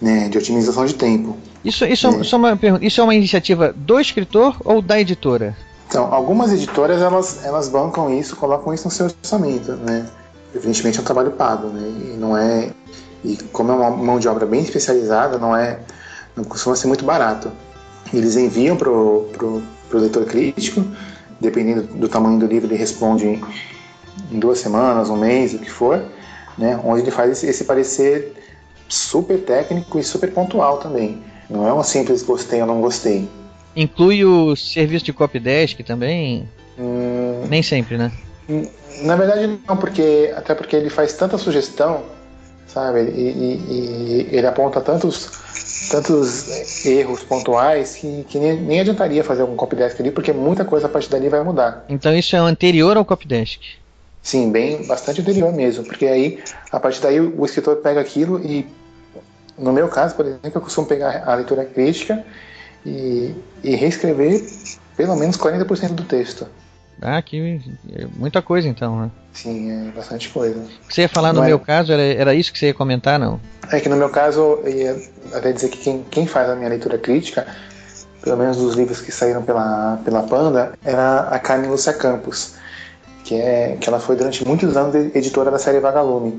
[0.00, 1.36] né, de otimização de tempo.
[1.64, 2.24] Isso, isso, é.
[2.24, 5.54] Só uma pergunta, isso é uma iniciativa do escritor ou da editora?
[5.86, 10.06] Então, algumas editoras elas, elas bancam isso, colocam isso no seu orçamento, né?
[10.54, 11.88] Evidentemente é um trabalho pago, né?
[11.88, 12.70] E não é
[13.24, 15.78] e como é uma mão de obra bem especializada, não é
[16.36, 17.50] não costuma ser muito barato.
[18.12, 20.84] Eles enviam pro, pro, pro leitor crítico,
[21.40, 23.44] dependendo do tamanho do livro, ele responde em,
[24.32, 26.02] em duas semanas, um mês, o que for,
[26.58, 26.80] né?
[26.84, 28.32] Onde ele faz esse, esse parecer
[28.88, 31.22] super técnico e super pontual também.
[31.48, 33.28] Não é um simples gostei ou não gostei.
[33.74, 36.48] Inclui o serviço de copydesk também?
[36.78, 38.10] Hum, Nem sempre, né?
[39.02, 42.02] Na verdade não, porque até porque ele faz tanta sugestão,
[42.66, 43.00] sabe?
[43.02, 45.30] E, e, e ele aponta tantos
[45.90, 50.86] tantos erros pontuais que, que nem, nem, adiantaria fazer um copydesk ali, porque muita coisa
[50.86, 51.84] a partir dali vai mudar.
[51.88, 53.60] Então isso é anterior ao copydesk?
[54.22, 58.66] Sim, bem, bastante anterior mesmo, porque aí, a partir daí, o escritor pega aquilo e,
[59.58, 62.24] no meu caso, por exemplo, eu costumo pegar a leitura crítica
[62.84, 63.34] e,
[63.64, 64.44] e reescrever
[64.96, 66.46] pelo menos 40% do texto.
[67.02, 67.60] Ah, que
[67.92, 69.10] é muita coisa então, né?
[69.32, 70.62] Sim, é bastante coisa.
[70.88, 73.18] Você ia falar no Não é- meu caso, era, era isso que você ia comentar,
[73.18, 73.40] não?
[73.70, 76.68] É que no meu caso, eu ia até dizer que quem, quem faz a minha
[76.68, 77.46] leitura crítica,
[78.22, 82.54] pelo menos dos livros que saíram pela, pela Panda, era a Carmen Lúcia Campos,
[83.24, 86.38] que, é, que ela foi durante muitos anos editora da série Vagalume.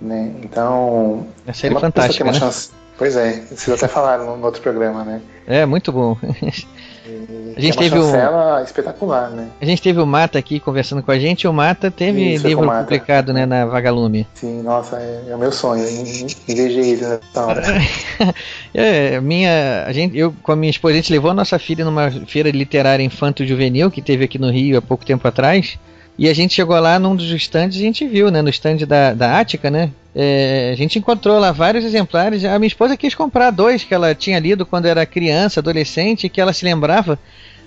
[0.00, 0.32] Né?
[0.42, 1.26] Então.
[1.46, 2.38] É série uma pessoa que fantástica, tem uma né?
[2.40, 5.20] chance- Pois é, vocês até falaram no outro programa, né?
[5.46, 6.16] É, muito bom.
[7.06, 9.48] E A gente é uma teve um- espetacular, né?
[9.60, 12.42] A gente teve o Mata aqui conversando com a gente, e o Mata teve Isso,
[12.42, 14.26] com livro publicado né, na Vagalume.
[14.34, 17.62] Sim, nossa, é, é o meu sonho, ver ele nessa hora.
[18.76, 21.84] É, minha, a gente, eu com a minha esposa, a gente levou a nossa filha
[21.84, 25.78] numa feira literária infanto-juvenil que teve aqui no Rio há pouco tempo atrás.
[26.16, 28.78] E a gente chegou lá num dos estandes e a gente viu, né, no stand
[28.86, 32.44] da, da Ática, né, é, a gente encontrou lá vários exemplares.
[32.44, 36.40] A minha esposa quis comprar dois que ela tinha lido quando era criança, adolescente, que
[36.40, 37.18] ela se lembrava.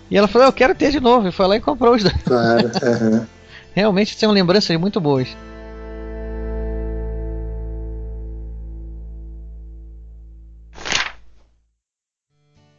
[0.09, 1.27] E ela falou, eu quero ter de novo.
[1.27, 2.15] E foi lá e comprou os dois.
[2.23, 2.71] Claro.
[3.75, 5.27] Realmente são lembranças muito boas.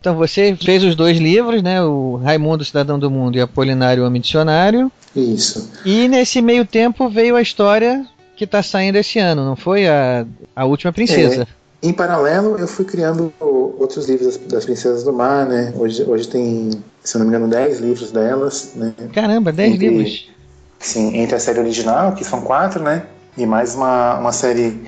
[0.00, 1.82] Então você fez os dois livros, né?
[1.82, 4.90] O Raimundo Cidadão do Mundo e Apolinário Homem Dicionário.
[5.14, 5.70] Isso.
[5.84, 9.88] E nesse meio tempo veio a história que está saindo esse ano, não foi?
[9.88, 10.24] A,
[10.54, 11.42] a Última Princesa.
[11.82, 15.72] É, em paralelo, eu fui criando outros livros das, Princesas do Mar, né?
[15.76, 16.70] Hoje, hoje tem,
[17.02, 18.94] se eu não me engano, 10 livros delas, né?
[19.12, 20.30] Caramba, 10 Entre- livros.
[20.78, 23.02] Sim, entre a série original, que são quatro, né?
[23.36, 24.80] E mais uma, uma série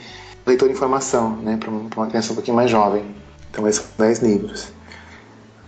[0.47, 1.57] Leitor Informação, né?
[1.59, 3.03] Para uma criança um pouquinho mais jovem.
[3.51, 4.69] Então, esses são 10 livros.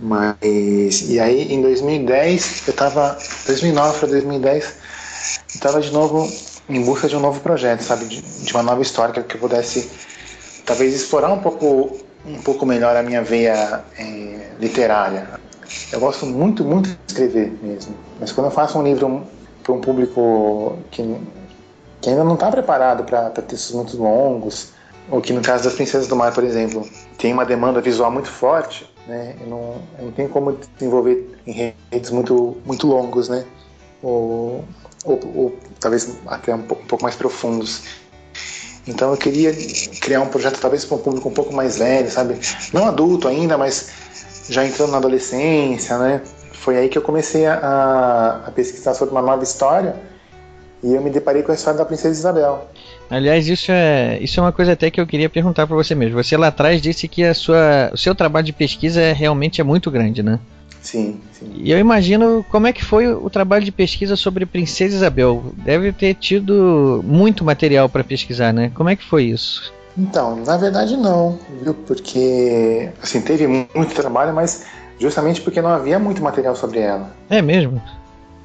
[0.02, 1.08] Mas.
[1.08, 3.16] E aí, em 2010, eu tava.
[3.46, 4.74] 2009 para 2010,
[5.54, 6.28] eu tava de novo
[6.68, 8.06] em busca de um novo projeto, sabe?
[8.06, 9.88] De, de uma nova história que, eu pudesse,
[10.66, 11.96] talvez, explorar um pouco,
[12.26, 15.28] um pouco melhor a minha veia eh, literária.
[15.92, 17.94] Eu gosto muito, muito de escrever mesmo.
[18.18, 19.22] Mas quando eu faço um livro
[19.62, 21.16] para um público que,
[22.00, 24.72] que ainda não está preparado para textos muito longos,
[25.08, 26.88] ou que no caso das Princesas do Mar, por exemplo,
[27.18, 29.36] tem uma demanda visual muito forte, né?
[29.46, 33.44] Não, não tenho como desenvolver enredos muito, muito longos, né?
[34.02, 34.64] Ou,
[35.04, 37.82] ou, ou talvez até um pouco, um pouco mais profundos.
[38.86, 39.52] Então eu queria
[40.00, 42.38] criar um projeto talvez para um público um pouco mais velho, sabe?
[42.72, 43.90] Não adulto ainda, mas
[44.48, 46.20] já entrando na adolescência, né?
[46.52, 49.96] Foi aí que eu comecei a, a pesquisar sobre uma nova história
[50.82, 52.68] e eu me deparei com a história da Princesa Isabel.
[53.12, 56.22] Aliás, isso é, isso é uma coisa até que eu queria perguntar para você mesmo.
[56.22, 59.64] Você lá atrás disse que a sua, o seu trabalho de pesquisa é, realmente é
[59.64, 60.40] muito grande, né?
[60.80, 61.52] Sim, sim.
[61.54, 65.44] E eu imagino como é que foi o trabalho de pesquisa sobre Princesa Isabel.
[65.58, 68.72] Deve ter tido muito material para pesquisar, né?
[68.74, 69.70] Como é que foi isso?
[69.96, 71.74] Então, na verdade não, viu?
[71.74, 74.64] Porque assim, teve muito trabalho, mas
[74.98, 77.14] justamente porque não havia muito material sobre ela.
[77.28, 77.78] É mesmo?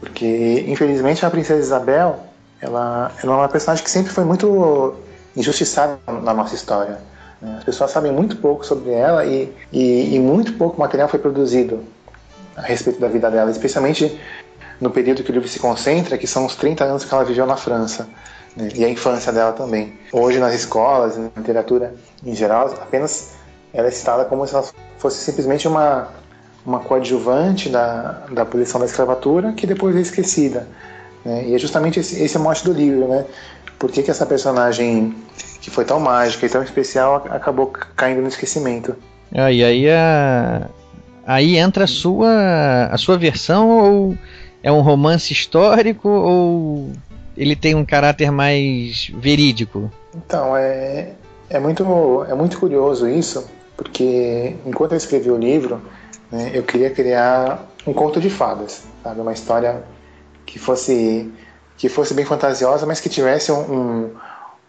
[0.02, 2.27] Porque, infelizmente, a Princesa Isabel,
[2.62, 4.96] ela, ela é uma personagem que sempre foi muito
[5.36, 7.00] injustiçada na nossa história.
[7.42, 7.56] né?
[7.58, 11.84] As pessoas sabem muito pouco sobre ela e, e, e muito pouco material foi produzido
[12.56, 14.20] a respeito da vida dela, especialmente
[14.82, 17.46] no período que o livro se concentra, que são os 30 anos que ela viveu
[17.46, 18.08] na França.
[18.56, 18.70] né?
[18.76, 20.00] E a infância dela também.
[20.12, 21.94] Hoje, nas escolas, na literatura
[22.26, 23.36] em geral, apenas
[23.74, 24.66] ela é citada como se ela
[24.98, 26.08] fosse simplesmente uma,
[26.66, 30.68] uma coadjuvante da, da abolição da escravatura que depois é esquecida.
[31.28, 31.44] Né?
[31.46, 33.26] E é justamente esse, esse é o mote do livro, né?
[33.78, 35.14] Por que, que essa personagem
[35.62, 38.96] que foi tão mágica e tão especial acabou caindo no esquecimento?
[39.36, 40.70] Ah, e aí a,
[41.26, 44.18] aí entra a sua a sua versão ou
[44.64, 46.92] é um romance histórico ou
[47.36, 49.92] ele tem um caráter mais verídico?
[50.16, 51.12] Então, é,
[51.50, 55.80] é, muito, é muito curioso isso, porque enquanto eu escrevi o livro,
[56.32, 59.22] né, eu queria criar um conto de fadas, sabe?
[59.22, 59.84] Uma história
[60.48, 61.30] que fosse,
[61.78, 63.60] que fosse bem fantasiosa, mas que tivesse um,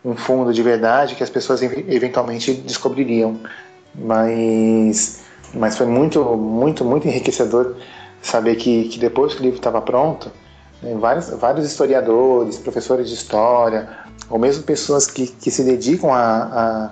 [0.04, 3.40] um, um fundo de verdade que as pessoas ev- eventualmente descobririam.
[3.94, 5.20] Mas,
[5.54, 7.76] mas foi muito, muito, muito enriquecedor
[8.20, 10.30] saber que, que depois que o livro estava pronto,
[10.82, 13.88] né, vários, vários historiadores, professores de história,
[14.28, 16.90] ou mesmo pessoas que, que se dedicam a, a,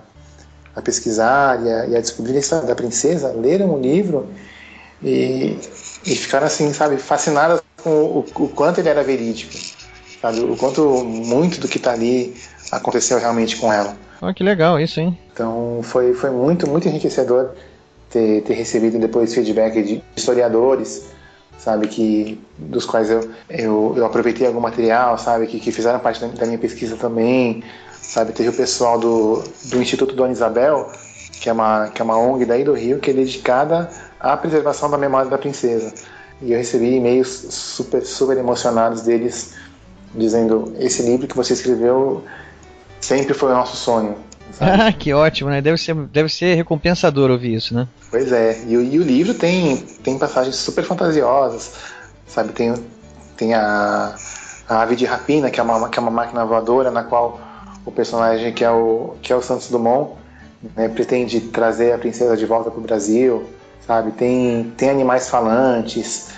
[0.77, 4.29] a pesquisar e a, e a descobrir a história da princesa, leram o livro
[5.03, 5.59] e,
[6.07, 9.53] e ficaram assim, sabe, fascinadas com o, o quanto ele era verídico,
[10.21, 12.35] sabe, o quanto muito do que está ali
[12.73, 13.97] aconteceu realmente com ela.
[14.21, 15.17] Oh, que legal isso, hein?
[15.33, 17.51] Então foi, foi muito, muito enriquecedor
[18.11, 21.05] ter, ter recebido depois feedback de historiadores,
[21.59, 26.21] sabe, que, dos quais eu, eu, eu aproveitei algum material, sabe, que, que fizeram parte
[26.21, 27.63] da, da minha pesquisa também,
[28.03, 30.91] sabe, teve o pessoal do, do Instituto Dona Isabel,
[31.41, 34.91] que é uma, que é uma ONG daí do Rio, que é dedicada à preservação
[34.91, 35.95] da memória da princesa.
[36.43, 39.55] E eu recebi e-mails super, super emocionados deles,
[40.15, 42.25] dizendo: Esse livro que você escreveu
[43.01, 44.17] sempre foi o nosso sonho.
[44.61, 45.61] Ah, que ótimo, né?
[45.61, 47.89] Deve ser, deve ser recompensador ouvir isso, né?
[48.11, 51.73] Pois é, e, o- e o livro tem, tem passagens super fantasiosas,
[52.27, 52.53] sabe?
[52.53, 52.73] Tem,
[53.37, 54.15] tem a,
[54.69, 57.41] a ave de rapina, que é, uma, que é uma máquina voadora, na qual
[57.85, 60.13] o personagem que é o, que é o Santos Dumont
[60.77, 63.45] né, pretende trazer a princesa de volta para o Brasil,
[63.87, 64.13] sabe?
[64.13, 66.29] Tem, tem animais falantes,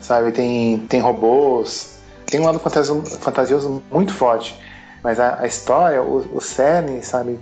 [0.00, 0.32] sabe?
[0.32, 4.54] Tem, tem robôs, tem um lado fantasio- fantasioso muito forte,
[5.02, 7.38] mas a, a história, o, o cerne, sabe?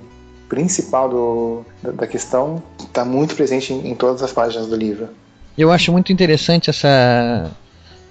[0.48, 5.08] principal do, da, da questão está muito presente em, em todas as páginas do livro.
[5.56, 7.50] Eu acho muito interessante essa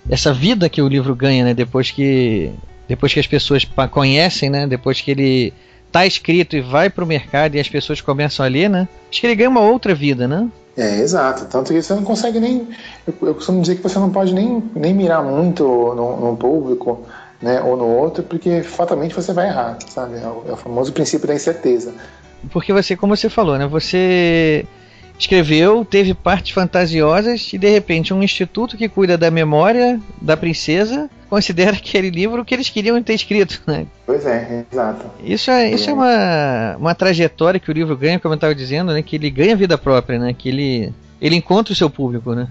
[0.09, 1.53] essa vida que o livro ganha, né?
[1.53, 2.51] Depois que
[2.87, 4.67] depois que as pessoas conhecem, né?
[4.67, 5.53] Depois que ele
[5.91, 8.87] tá escrito e vai pro mercado e as pessoas começam a ler, né?
[9.09, 10.47] Acho que ele ganha uma outra vida, né?
[10.77, 11.45] É, exato.
[11.45, 12.67] Tanto que você não consegue nem.
[13.07, 17.05] Eu, eu costumo dizer que você não pode nem, nem mirar muito no, no público
[17.41, 20.17] né, ou no outro, porque fatalmente você vai errar, sabe?
[20.17, 21.93] É o, é o famoso princípio da incerteza.
[22.51, 23.67] Porque você, como você falou, né?
[23.67, 24.65] Você
[25.17, 31.09] escreveu, teve partes fantasiosas e de repente um instituto que cuida da memória da princesa
[31.29, 33.85] considera aquele livro o que eles queriam ter escrito, né?
[34.05, 35.05] Pois é, exato.
[35.23, 38.93] Isso é, isso é uma, uma trajetória que o livro ganha, como eu estava dizendo,
[38.93, 39.01] né?
[39.01, 40.33] Que ele ganha vida própria, né?
[40.37, 42.47] Que ele, ele encontra o seu público, né?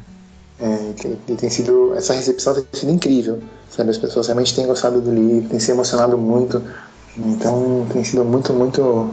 [0.60, 0.92] É,
[1.36, 3.40] tem sido, essa recepção tem sido incrível,
[3.70, 3.90] sabe?
[3.90, 6.62] As pessoas realmente têm gostado do livro, têm se emocionado muito.
[7.16, 9.10] Então tem sido muito, muito,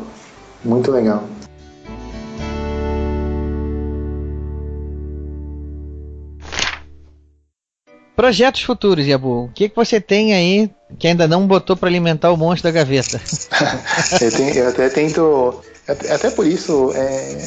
[0.63, 1.23] muito legal.
[8.15, 9.45] Projetos futuros, Yabu.
[9.45, 12.77] O que, que você tem aí que ainda não botou para alimentar o monstro da
[12.79, 13.19] gaveta?
[14.21, 15.61] eu, tenho- eu até tento.
[15.87, 17.37] Até por isso, é,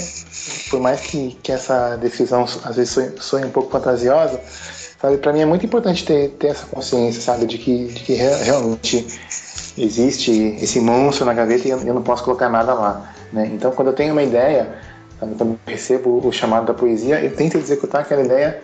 [0.70, 4.40] por mais que, que essa descrição às vezes soe um pouco fantasiosa,
[5.00, 8.14] sabe, para mim é muito importante ter, ter essa consciência, sabe, de que, de que
[8.14, 9.06] re- realmente
[9.78, 13.14] existe esse monstro na gaveta e eu, eu não posso colocar nada lá.
[13.32, 13.50] Né?
[13.54, 14.74] Então, quando eu tenho uma ideia,
[15.18, 18.62] sabe, quando eu recebo o chamado da poesia, eu tento executar aquela ideia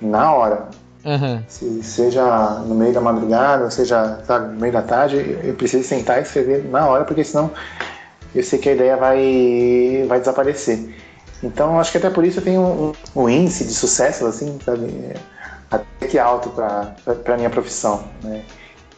[0.00, 0.68] na hora.
[1.04, 1.42] Aham.
[1.48, 6.18] Se seja no meio da madrugada, seja sabe, no meio da tarde, eu preciso sentar
[6.18, 7.50] e escrever na hora, porque senão
[8.34, 10.94] eu sei que a ideia vai, vai desaparecer.
[11.42, 12.92] Então, acho que até por isso eu tenho um,
[13.22, 15.12] um índice de sucesso, assim, sabe,
[15.70, 18.42] até que alto para a minha profissão, né?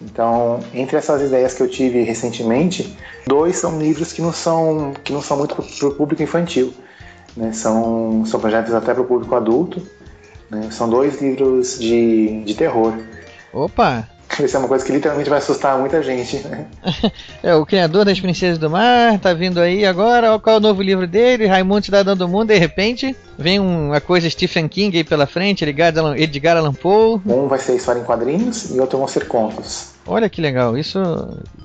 [0.03, 2.97] Então, entre essas ideias que eu tive recentemente,
[3.27, 6.75] dois são livros que não são, que não são muito para o público infantil.
[7.37, 7.53] Né?
[7.53, 9.81] São, são projetos até para o público adulto.
[10.55, 10.69] Né?
[10.71, 12.95] São dois livros de, de terror.
[13.53, 14.09] Opa!
[14.43, 16.39] Isso é uma coisa que literalmente vai assustar muita gente.
[16.47, 16.67] Né?
[17.43, 20.39] É, o criador das Princesas do Mar tá vindo aí agora.
[20.39, 21.47] Qual é o novo livro dele?
[21.47, 22.49] Raimundo Cidadão do Mundo.
[22.49, 26.73] De repente, vem um, uma coisa Stephen King aí pela frente, Edgar Allan, Edgar Allan
[26.73, 27.21] Poe.
[27.27, 29.91] Um vai ser história em quadrinhos e outro vão ser contos.
[30.07, 30.77] Olha que legal.
[30.79, 30.99] Isso.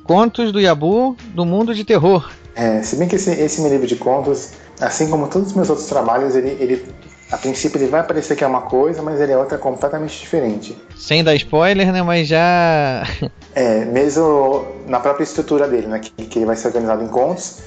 [0.03, 2.29] Contos do Yabu do mundo de terror.
[2.55, 5.69] É, se bem que esse, esse meu livro de contos, assim como todos os meus
[5.69, 6.85] outros trabalhos, ele, ele
[7.31, 10.75] a princípio ele vai parecer que é uma coisa, mas ele é outra completamente diferente.
[10.95, 12.01] Sem dar spoiler, né?
[12.01, 13.03] Mas já.
[13.55, 15.99] É, mesmo na própria estrutura dele, né?
[15.99, 17.61] Que, que ele vai ser organizado em contos,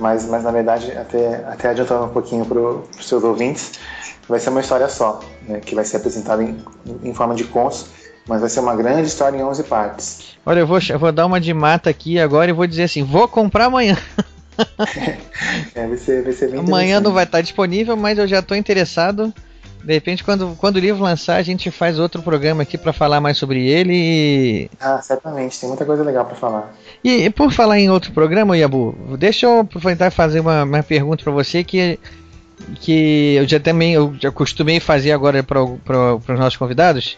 [0.00, 3.72] mas, mas na verdade, até, até adiantando um pouquinho para os seus ouvintes,
[4.26, 5.60] vai ser uma história só, né?
[5.60, 6.56] Que vai ser apresentada em,
[7.04, 7.86] em forma de contos,
[8.26, 10.38] mas vai ser uma grande história em 11 partes.
[10.44, 13.04] Olha, eu vou, eu vou dar uma de mata aqui agora e vou dizer assim:
[13.04, 13.96] vou comprar amanhã.
[15.74, 18.56] É, vai ser, vai ser bem Amanhã não vai estar disponível, mas eu já estou
[18.56, 19.32] interessado.
[19.84, 23.20] De repente, quando, quando o livro lançar, a gente faz outro programa aqui para falar
[23.20, 23.94] mais sobre ele.
[23.94, 26.74] E, Ah, certamente, tem muita coisa legal para falar.
[27.02, 30.82] e, e por falar em outro programa, Yabu, deixa eu aproveitar e fazer uma, uma
[30.82, 31.98] pergunta para você que,
[32.80, 37.16] que eu já também eu já costumei fazer agora para os nossos convidados.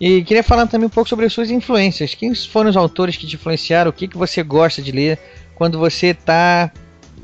[0.00, 2.14] E queria falar também um pouco sobre as suas influências.
[2.14, 3.90] Quem foram os autores que te influenciaram?
[3.90, 5.18] O que, que você gosta de ler
[5.58, 6.70] quando você tá.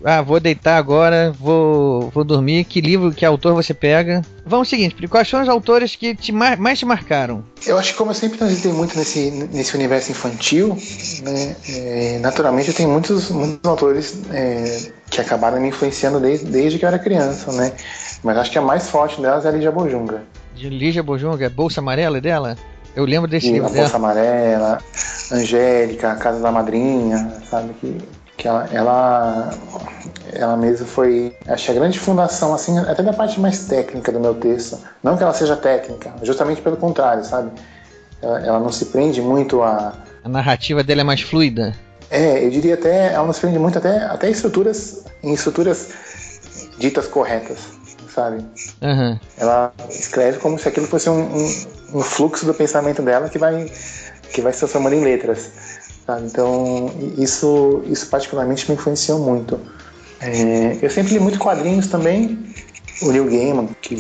[0.07, 2.65] Ah, vou deitar agora, vou, vou dormir.
[2.65, 4.21] Que livro, que autor você pega?
[4.45, 7.43] Vamos ao seguinte, quais são os autores que te mar- mais te marcaram?
[7.67, 10.77] Eu acho que como eu sempre transitei muito nesse, nesse universo infantil,
[11.23, 16.79] né, é, naturalmente eu tenho muitos, muitos autores é, que acabaram me influenciando desde, desde
[16.79, 17.73] que eu era criança, né?
[18.23, 20.23] Mas acho que a mais forte delas é a Lígia Bojunga.
[20.55, 22.59] De Lígia Bojunga, Bolsa Amarela dela?
[22.95, 23.97] Eu lembro desse E livro a Bolsa dela.
[23.97, 24.79] Amarela,
[25.33, 27.73] Angélica, a Casa da Madrinha, sabe?
[27.81, 27.97] Que,
[28.37, 29.51] que ela, ela,
[30.33, 34.35] ela mesmo foi, acho a grande fundação, assim, até da parte mais técnica do meu
[34.35, 34.79] texto.
[35.03, 37.51] Não que ela seja técnica, justamente pelo contrário, sabe?
[38.23, 41.75] Ela, ela não se prende muito a, A narrativa dela é mais fluida.
[42.11, 45.89] é, eu diria até, ela nos prende muito até, até estruturas, em estruturas
[46.79, 47.59] ditas corretas,
[48.13, 48.45] sabe?
[48.83, 49.19] Aham.
[49.39, 53.71] Ela escreve como se aquilo fosse um, um- um fluxo do pensamento dela que vai,
[54.33, 55.51] que vai se transformando em letras,
[56.07, 56.27] sabe?
[56.27, 59.59] Então, isso, isso particularmente me influenciou muito.
[60.21, 62.39] É, eu sempre li muito quadrinhos também.
[63.03, 63.97] O Neil Gaiman, que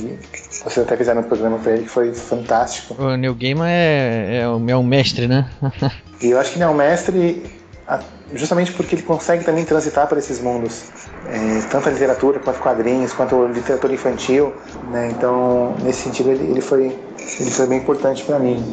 [0.64, 2.94] vocês até fizeram um programa pra ele, que foi fantástico.
[3.02, 5.50] O Neil Gaiman é, é, o- é um mestre, né?
[6.22, 7.44] E eu acho que ele é um mestre
[8.32, 10.84] justamente porque ele consegue também transitar por esses mundos.
[11.26, 14.54] É, tanto a literatura, quanto quadrinhos, quanto a literatura infantil.
[14.90, 15.10] Né?
[15.10, 16.96] Então, nesse sentido, ele, ele, foi,
[17.40, 18.64] ele foi bem importante para mim.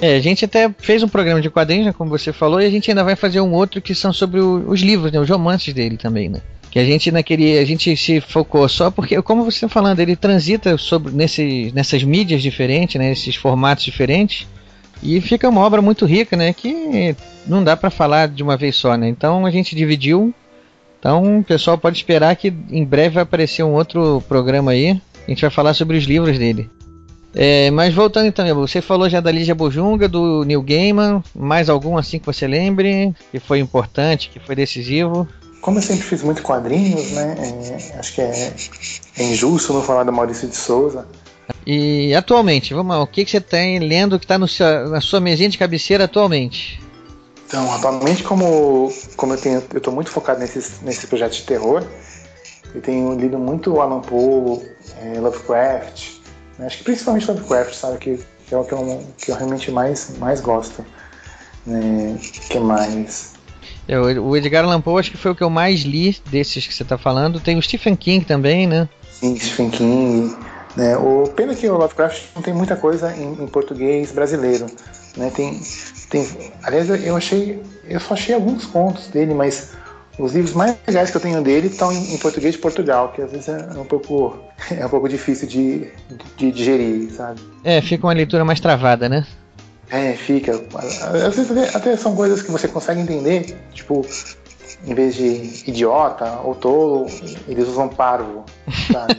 [0.00, 2.70] É, a gente até fez um programa de quadrinhos, né, como você falou, e a
[2.70, 5.74] gente ainda vai fazer um outro que são sobre o- os livros, né, os romances
[5.74, 6.40] dele também, né?
[6.70, 10.14] Que a gente naquele, a gente se focou só porque, como você está falando, ele
[10.14, 14.46] transita sobre nesse, nessas mídias diferentes, né, esses formatos diferentes,
[15.02, 18.76] e fica uma obra muito rica, né, que não dá para falar de uma vez
[18.76, 19.08] só, né?
[19.08, 20.32] Então a gente dividiu.
[21.00, 25.00] Então o pessoal pode esperar que em breve vai aparecer um outro programa aí.
[25.26, 26.68] A gente vai falar sobre os livros dele.
[27.34, 31.96] É, mas voltando então, você falou já da Lígia Bojunga, do Neil Gaiman, mais algum
[31.96, 35.28] assim que você lembre, que foi importante, que foi decisivo?
[35.60, 37.36] Como eu sempre fiz muito quadrinhos, né?
[37.38, 38.54] é, acho que é,
[39.18, 41.06] é injusto não falar do Maurício de Souza.
[41.66, 45.48] E atualmente, vamos lá, o que, que você tem lendo que está na sua mesinha
[45.48, 46.80] de cabeceira atualmente?
[47.46, 51.82] Então, atualmente, como, como eu tenho, eu tô muito focado nesses, nesses projetos de terror,
[52.74, 54.60] eu tenho lido muito Alan Poe,
[55.00, 56.17] é, Lovecraft,
[56.58, 59.70] né, acho que principalmente Lovecraft, sabe, que, que é o que eu, que eu realmente
[59.70, 60.84] mais, mais gosto.
[61.66, 63.34] Né, que mais?
[63.86, 66.74] É, o Edgar Allan Poe acho que foi o que eu mais li desses que
[66.74, 67.40] você está falando.
[67.40, 68.88] Tem o Stephen King também, né?
[69.10, 70.36] Sim, Stephen King.
[70.76, 70.96] Né?
[70.96, 74.66] O pena que o Lovecraft não tem muita coisa em, em português brasileiro.
[75.16, 75.30] Né?
[75.34, 75.60] Tem,
[76.10, 79.70] tem, aliás, eu achei, eu só achei alguns contos dele, mas
[80.18, 83.22] os livros mais legais que eu tenho dele estão em, em português de Portugal, que
[83.22, 84.38] às vezes é um pouco,
[84.70, 85.88] é um pouco difícil de,
[86.36, 87.40] de digerir, sabe?
[87.62, 89.26] É, fica uma leitura mais travada, né?
[89.90, 90.62] É, fica.
[90.74, 94.04] Às vezes até, até são coisas que você consegue entender, tipo,
[94.86, 97.06] em vez de idiota ou tolo,
[97.46, 98.44] eles usam parvo,
[98.92, 99.16] sabe?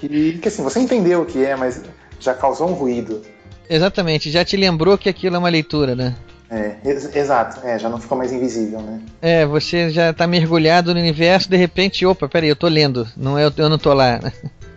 [0.38, 1.82] que assim, você entendeu o que é, mas
[2.20, 3.22] já causou um ruído.
[3.68, 6.14] Exatamente, já te lembrou que aquilo é uma leitura, né?
[6.50, 9.00] É, ex exato, é, já não ficou mais invisível, né?
[9.20, 13.38] É, você já tá mergulhado no universo, de repente, opa, peraí, eu tô lendo, não
[13.38, 14.20] é, eu não tô lá.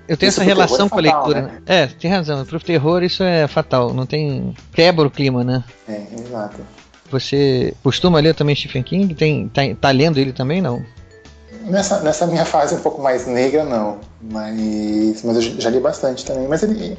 [0.08, 1.42] Eu tenho Isso essa pro relação com a é leitura.
[1.42, 1.62] né?
[1.66, 2.46] É, tem razão.
[2.46, 3.94] Pro terror isso é fatal.
[3.94, 4.56] Não tem.
[4.74, 5.64] Quebra o clima, né?
[5.88, 6.62] É, exato.
[7.12, 9.14] Você costuma ler também Stephen King?
[9.14, 10.82] Tem, tá, tá lendo ele também, não?
[11.64, 14.00] Nessa, nessa minha fase um pouco mais negra, não.
[14.22, 16.48] Mas, mas eu já li bastante também.
[16.48, 16.98] Mas ele.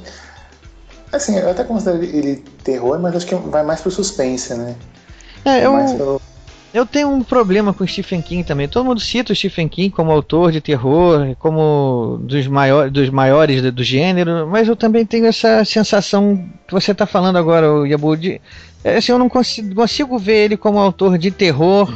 [1.13, 4.75] Assim, eu até considero ele terror, mas acho que vai mais pro suspense, né?
[5.45, 6.21] É, eu, mais pelo-
[6.75, 8.69] eu tenho um problema com Stephen King também.
[8.69, 13.63] Todo mundo cita o Stephen King como autor de terror, como dos, maior, dos maiores
[13.63, 17.87] do, do gênero, mas eu também tenho essa sensação que você está falando agora, o
[17.87, 18.41] Yabu, de,
[18.85, 21.91] é, assim, eu não consigo, consigo ver ele como autor de terror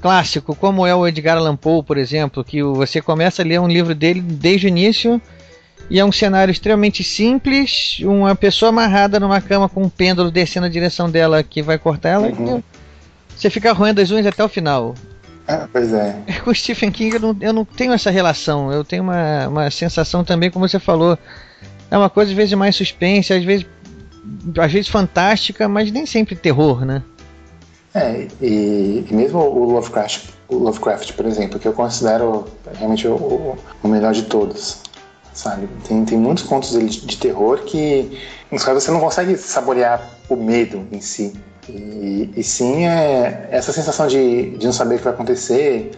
[0.00, 3.68] clássico, como é o Edgar Allan Poe, por exemplo, que você começa a ler um
[3.68, 5.20] livro dele desde o início
[5.90, 10.66] e é um cenário extremamente simples, uma pessoa amarrada numa cama com um pêndulo descendo
[10.66, 12.28] a direção dela que vai cortar ela.
[12.28, 12.62] Uhum.
[13.36, 14.94] Você fica roendo as unhas até o final.
[15.46, 16.14] Ah, pois é.
[16.44, 18.70] Com o Stephen King eu não, eu não tenho essa relação.
[18.70, 21.18] Eu tenho uma, uma sensação também, como você falou.
[21.90, 23.64] É uma coisa às vezes mais suspense, às vezes,
[24.58, 27.02] às vezes fantástica, mas nem sempre terror, né?
[27.94, 33.56] É, e, e mesmo o Lovecraft, o Lovecraft, por exemplo, que eu considero realmente o-
[33.82, 34.82] o melhor de todos,
[35.38, 35.68] sabe?
[35.86, 38.18] Tem, tem muitos contos de, de terror que,
[38.50, 41.32] nos quais você não consegue saborear o medo em si.
[41.68, 45.92] E, e sim é essa sensação de, de não saber o que vai acontecer,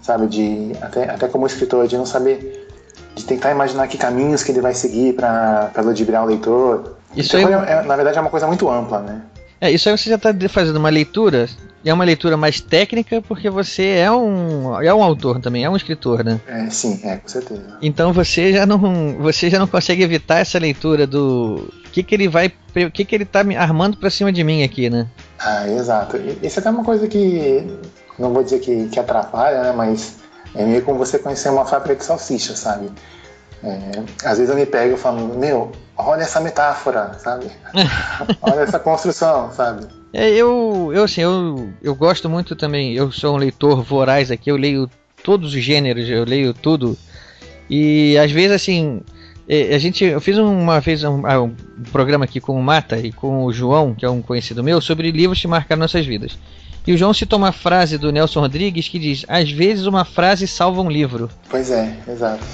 [0.00, 0.28] sabe?
[0.28, 2.68] De, até, até como escritor, de não saber,
[3.16, 6.94] de tentar imaginar que caminhos que ele vai seguir para ludibriar o leitor.
[7.16, 9.22] Isso aí- é- é- na verdade, é uma coisa muito ampla, né?
[9.64, 11.48] É, isso aí você já está fazendo uma leitura,
[11.82, 15.70] e é uma leitura mais técnica porque você é um, é um autor também, é
[15.70, 16.38] um escritor, né?
[16.46, 17.78] É, sim, é, com certeza.
[17.80, 22.28] Então você já não, você já não consegue evitar essa leitura do que que ele
[22.28, 25.06] vai, o que que ele tá me armando pra cima de mim aqui, né?
[25.38, 26.18] Ah, exato.
[26.42, 27.66] Isso até é uma coisa que
[28.18, 29.72] não vou dizer que, que atrapalha, né?
[29.72, 30.16] Mas
[30.54, 32.90] é meio como você conhecer uma fábrica de salsicha, sabe?
[33.64, 37.46] É, às vezes eu me pego falando, meu, olha essa metáfora, sabe?
[38.42, 39.86] olha essa construção, sabe?
[40.12, 44.50] É, eu, eu assim, eu, eu gosto muito também, eu sou um leitor voraz aqui,
[44.50, 44.88] eu leio
[45.22, 46.96] todos os gêneros, eu leio tudo.
[47.68, 49.00] E às vezes assim,
[49.48, 51.54] é, a gente, eu fiz uma vez um, ah, um
[51.90, 55.10] programa aqui com o Mata e com o João, que é um conhecido meu, sobre
[55.10, 56.38] livros que marcaram nossas vidas.
[56.86, 60.46] E o João citou uma frase do Nelson Rodrigues que diz: Às vezes uma frase
[60.46, 61.30] salva um livro.
[61.48, 62.44] Pois é, exato.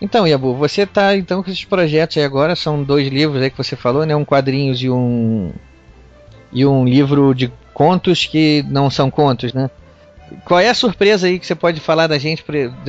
[0.00, 3.56] Então, Yabu, você tá então com esses projetos aí agora, são dois livros aí que
[3.56, 4.14] você falou, né?
[4.14, 5.52] Um quadrinhos e um
[6.52, 9.70] e um livro de contos que não são contos, né?
[10.44, 12.44] Qual é a surpresa aí que você pode falar da gente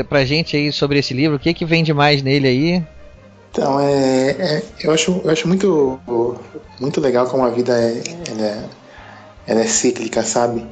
[0.07, 1.37] pra gente aí sobre esse livro?
[1.37, 2.83] O que que vem de mais nele aí?
[3.51, 5.99] Então, é, é, eu, acho, eu acho muito,
[6.79, 8.63] muito legal como a vida é, ela é,
[9.47, 10.65] ela é cíclica, sabe?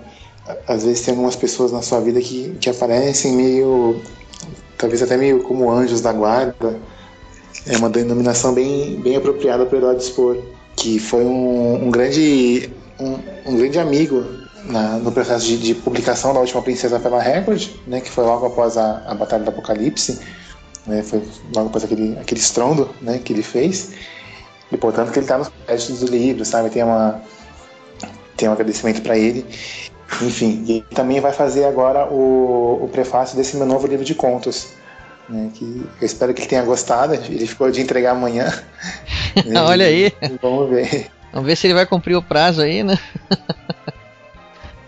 [0.67, 4.01] Às vezes tem algumas pessoas na sua vida que, que aparecem meio,
[4.77, 6.79] talvez até meio como anjos da guarda.
[7.67, 10.37] É uma denominação bem, bem apropriada para o Herói Dispor,
[10.75, 12.69] que foi um, um grande,
[12.99, 14.23] um, um grande amigo
[14.65, 18.45] na, no processo de, de, publicação da Última Princesa pela Record, né, que foi logo
[18.45, 20.19] após a, a Batalha do Apocalipse
[20.85, 21.21] né, foi
[21.53, 23.93] logo após aquele, aquele estrondo né, que ele fez.
[24.71, 26.69] E portanto que ele está nos créditos do livro, sabe?
[26.69, 27.21] Tem, uma,
[28.35, 29.45] tem um agradecimento para ele.
[30.21, 34.15] Enfim, e ele também vai fazer agora o, o prefácio desse meu novo livro de
[34.15, 34.73] contos.
[35.27, 35.63] Né, que
[35.99, 37.13] eu espero que ele tenha gostado.
[37.13, 38.53] Ele ficou de entregar amanhã.
[39.67, 40.13] Olha aí.
[40.41, 41.07] Vamos ver.
[41.33, 42.97] Vamos ver se ele vai cumprir o prazo aí, né?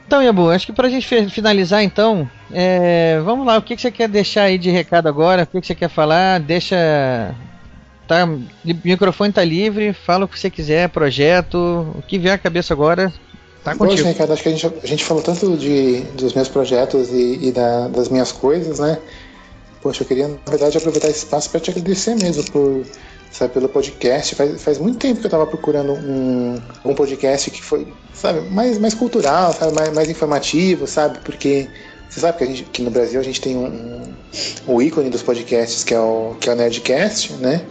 [0.07, 3.91] Então, Yabu, acho que pra gente finalizar então, é, vamos lá, o que, que você
[3.91, 5.43] quer deixar aí de recado agora?
[5.43, 6.39] O que, que você quer falar?
[6.39, 7.35] Deixa.
[8.07, 11.57] Tá, o microfone tá livre, fala o que você quiser, projeto,
[11.93, 13.11] o que vier à cabeça agora,
[13.71, 13.97] tá contigo.
[13.97, 17.47] Poxa, Ricardo, acho que a gente, a gente falou tanto de, dos meus projetos e,
[17.47, 18.97] e da, das minhas coisas, né?
[19.81, 22.85] Poxa, eu queria, na verdade, aproveitar esse espaço para te agradecer mesmo por,
[23.31, 24.35] sabe, pelo podcast.
[24.35, 28.77] Faz, faz muito tempo que eu estava procurando um, um podcast que foi, sabe, mais,
[28.77, 31.19] mais cultural, sabe, mais, mais informativo, sabe?
[31.19, 31.69] Porque
[32.09, 35.09] você sabe que, a gente, que no Brasil a gente tem um, um, um ícone
[35.09, 37.63] dos podcasts que é o, que é o Nerdcast, né?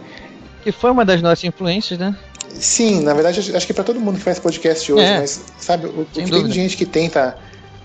[0.63, 2.15] Que foi uma das nossas influências, né?
[2.53, 5.19] Sim, na verdade acho que para todo mundo que faz podcast hoje, é.
[5.19, 7.37] mas sabe, o, o que tem gente que tenta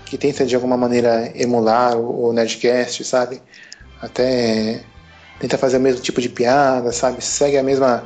[0.05, 3.41] que tenta de alguma maneira emular o, o Nerdcast, sabe?
[3.99, 4.83] Até
[5.39, 7.23] tenta fazer o mesmo tipo de piada, sabe?
[7.23, 8.03] Segue a mesma.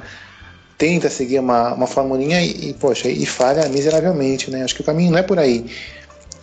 [0.78, 4.64] Tenta seguir uma, uma formulinha e, e, poxa, e falha miseravelmente, né?
[4.64, 5.66] Acho que o caminho não é por aí.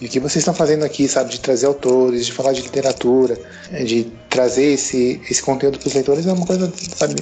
[0.00, 3.38] E o que vocês estão fazendo aqui, sabe, de trazer autores, de falar de literatura,
[3.72, 7.14] é, de trazer esse, esse conteúdo para os leitores é uma coisa, sabe,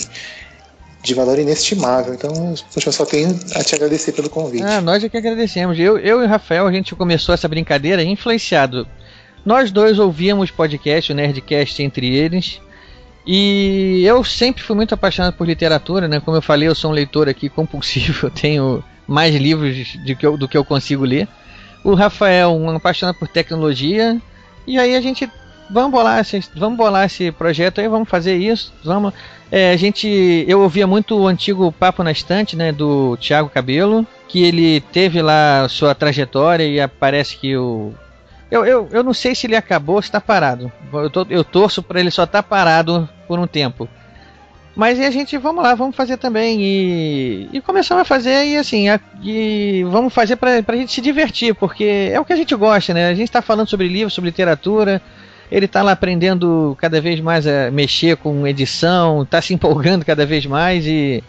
[1.02, 2.14] de valor inestimável.
[2.14, 4.62] Então, poxa, só tenho a te agradecer pelo convite.
[4.62, 5.78] Ah, nós é que agradecemos.
[5.78, 8.86] Eu, eu e o Rafael, a gente começou essa brincadeira influenciado.
[9.44, 12.60] Nós dois ouvíamos podcast, o Nerdcast entre eles.
[13.26, 16.20] E eu sempre fui muito apaixonado por literatura, né?
[16.20, 20.36] Como eu falei, eu sou um leitor aqui compulsivo, eu tenho mais livros que eu,
[20.36, 21.28] do que eu consigo ler.
[21.84, 24.20] O Rafael, um apaixonado por tecnologia.
[24.66, 25.28] E aí a gente
[25.70, 29.12] vamos bolar esse, vamos bolar esse projeto aí, vamos fazer isso, vamos.
[29.50, 34.06] É, a gente, eu ouvia muito o antigo Papo na Estante, né, do Tiago Cabelo,
[34.28, 37.92] que ele teve lá sua trajetória e parece que o
[38.52, 40.70] eu, eu, eu não sei se ele acabou ou se está parado.
[40.92, 43.88] Eu, tô, eu torço para ele só estar tá parado por um tempo.
[44.76, 46.60] Mas e a gente, vamos lá, vamos fazer também.
[46.60, 51.00] E, e começamos a fazer e assim, a, e vamos fazer para a gente se
[51.00, 53.08] divertir, porque é o que a gente gosta, né?
[53.08, 55.00] A gente está falando sobre livros, sobre literatura.
[55.52, 60.24] Ele está lá aprendendo cada vez mais a mexer com edição, está se empolgando cada
[60.24, 61.22] vez mais e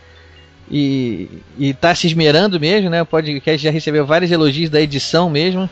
[0.71, 3.01] e está se esmerando mesmo, né?
[3.01, 5.69] O podcast já recebeu vários elogios da edição mesmo.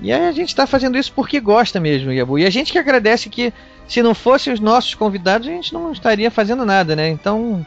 [0.00, 2.38] E a gente está fazendo isso porque gosta mesmo, Yabu.
[2.38, 3.52] E a gente que agradece que
[3.86, 7.10] se não fossem os nossos convidados, a gente não estaria fazendo nada, né?
[7.10, 7.64] Então,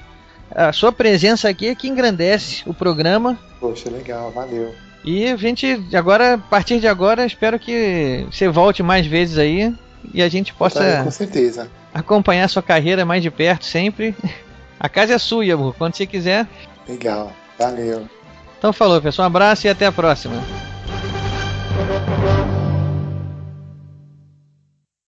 [0.49, 3.37] a sua presença aqui é que engrandece o programa.
[3.59, 4.73] Poxa, legal, valeu.
[5.05, 9.71] E a gente, agora, a partir de agora, espero que você volte mais vezes aí
[10.13, 11.69] e a gente possa tá, com certeza.
[11.93, 14.15] acompanhar a sua carreira mais de perto sempre.
[14.79, 16.47] A casa é sua, Yabu, quando você quiser.
[16.89, 18.09] Legal, valeu.
[18.57, 19.27] Então falou, pessoal.
[19.27, 20.41] Um abraço e até a próxima.